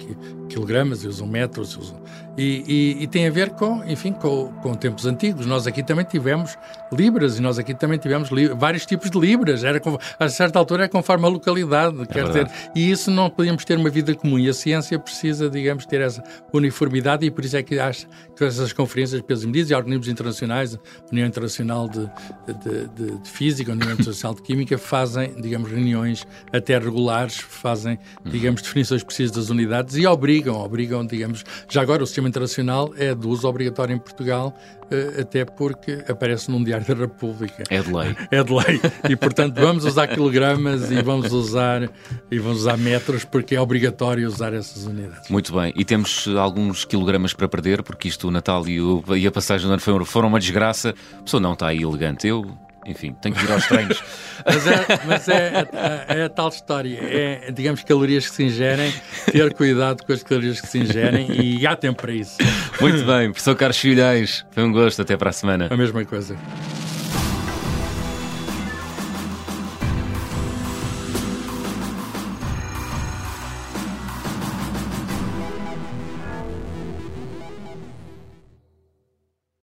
quilogramas, 0.48 1.04
usam 1.04 1.26
metros, 1.26 1.76
usam 1.76 2.04
e, 2.36 2.64
e, 2.66 3.02
e, 3.04 3.06
tem 3.06 3.26
a 3.26 3.30
ver 3.30 3.50
com, 3.50 3.82
enfim, 3.86 4.12
com, 4.12 4.33
com, 4.62 4.74
tempos 4.74 5.06
antigos. 5.06 5.46
Nós 5.46 5.66
aqui 5.66 5.82
também 5.82 6.04
tivemos 6.04 6.58
libras 6.94 7.38
e 7.38 7.42
nós 7.42 7.58
aqui 7.58 7.74
também 7.74 7.98
tivemos 7.98 8.28
vários 8.56 8.84
tipos 8.84 9.10
de 9.10 9.18
libras. 9.18 9.62
Era 9.62 9.80
a 10.18 10.28
certa 10.28 10.58
altura 10.58 10.84
é 10.84 10.88
conforme 10.88 11.24
a 11.24 11.28
localidade, 11.28 12.02
é 12.02 12.06
quer 12.06 12.26
dizer, 12.26 12.50
e 12.74 12.90
isso 12.90 13.10
não 13.10 13.30
podíamos 13.30 13.64
ter 13.64 13.78
uma 13.78 13.88
vida 13.88 14.14
comum. 14.14 14.38
E 14.38 14.48
a 14.48 14.52
ciência 14.52 14.98
precisa, 14.98 15.48
digamos, 15.48 15.86
ter 15.86 16.00
essa 16.00 16.22
uniformidade 16.52 17.24
e 17.24 17.30
por 17.30 17.44
isso 17.44 17.56
é 17.56 17.62
que 17.62 17.78
acho 17.78 18.06
que 18.36 18.44
essas 18.44 18.72
conferências, 18.72 19.20
pesos 19.22 19.44
e 19.44 19.46
medidas 19.46 19.70
e 19.70 19.74
organismos 19.74 20.08
internacionais, 20.08 20.76
União 21.10 21.26
Internacional 21.26 21.88
de, 21.88 22.10
de, 22.46 22.88
de, 22.88 23.18
de 23.18 23.30
Física, 23.30 23.72
União 23.72 23.92
Internacional 23.92 24.34
de 24.34 24.42
Química, 24.42 24.76
fazem, 24.76 25.34
digamos, 25.40 25.70
reuniões 25.70 26.26
até 26.52 26.78
regulares, 26.78 27.36
fazem, 27.36 27.98
digamos, 28.24 28.60
definições 28.60 29.04
precisas 29.04 29.30
das 29.30 29.50
unidades 29.50 29.96
e 29.96 30.06
obrigam, 30.06 30.56
obrigam, 30.56 31.06
digamos, 31.06 31.44
já 31.68 31.80
agora 31.80 32.02
o 32.02 32.06
sistema 32.06 32.24
sistema 32.24 32.28
internacional 32.28 32.92
é 32.96 33.14
de 33.14 33.26
uso 33.26 33.46
obrigatório 33.46 33.94
em 33.94 33.98
Portugal, 33.98 34.54
eh, 34.90 35.20
até 35.20 35.44
porque 35.44 36.04
aparece 36.08 36.50
num 36.50 36.62
Diário 36.62 36.83
da 36.92 36.94
República. 37.02 37.62
É 37.70 37.80
de 37.80 37.92
lei. 37.92 38.16
É 38.30 38.42
de 38.42 38.52
lei. 38.52 38.80
E, 39.08 39.16
portanto, 39.16 39.54
vamos 39.60 39.84
usar 39.84 40.08
quilogramas 40.08 40.90
e 40.90 41.00
vamos 41.02 41.32
usar, 41.32 41.88
e 42.30 42.38
vamos 42.38 42.60
usar 42.60 42.76
metros, 42.76 43.24
porque 43.24 43.54
é 43.54 43.60
obrigatório 43.60 44.26
usar 44.26 44.52
essas 44.52 44.84
unidades. 44.84 45.28
Muito 45.30 45.52
bem. 45.54 45.72
E 45.76 45.84
temos 45.84 46.28
alguns 46.36 46.84
quilogramas 46.84 47.32
para 47.32 47.48
perder, 47.48 47.82
porque 47.82 48.08
isto, 48.08 48.28
o 48.28 48.30
Natal 48.30 48.66
e, 48.68 48.80
o, 48.80 49.02
e 49.16 49.26
a 49.26 49.32
passagem 49.32 49.66
do 49.66 49.72
ano 49.72 49.80
foram, 49.80 50.04
foram 50.04 50.28
uma 50.28 50.40
desgraça. 50.40 50.94
A 51.18 51.22
pessoa 51.22 51.40
não 51.40 51.52
está 51.52 51.68
aí 51.68 51.82
elegante. 51.82 52.26
Eu 52.26 52.56
enfim, 52.86 53.14
tenho 53.20 53.34
que 53.34 53.44
ir 53.44 53.52
aos 53.52 53.66
treinos. 53.66 54.02
mas 54.44 54.66
é, 54.66 54.86
mas 55.06 55.28
é, 55.28 55.68
é, 55.72 56.20
é, 56.20 56.24
a 56.24 56.28
tal 56.28 56.48
história. 56.48 56.98
É, 57.00 57.50
digamos, 57.52 57.82
calorias 57.82 58.28
que 58.28 58.34
se 58.34 58.44
ingerem, 58.44 58.92
ter 59.30 59.54
cuidado 59.54 60.04
com 60.04 60.12
as 60.12 60.22
calorias 60.22 60.60
que 60.60 60.66
se 60.66 60.78
ingerem 60.78 61.28
e 61.30 61.66
há 61.66 61.76
tempo 61.76 62.02
para 62.02 62.12
isso. 62.12 62.36
Muito 62.80 63.04
bem, 63.04 63.30
professor 63.30 63.54
Carlos 63.56 63.78
Filhais, 63.78 64.44
foi 64.50 64.62
um 64.62 64.72
gosto. 64.72 65.02
Até 65.02 65.16
para 65.16 65.30
a 65.30 65.32
semana. 65.32 65.68
A 65.70 65.76
mesma 65.76 66.04
coisa. 66.04 66.36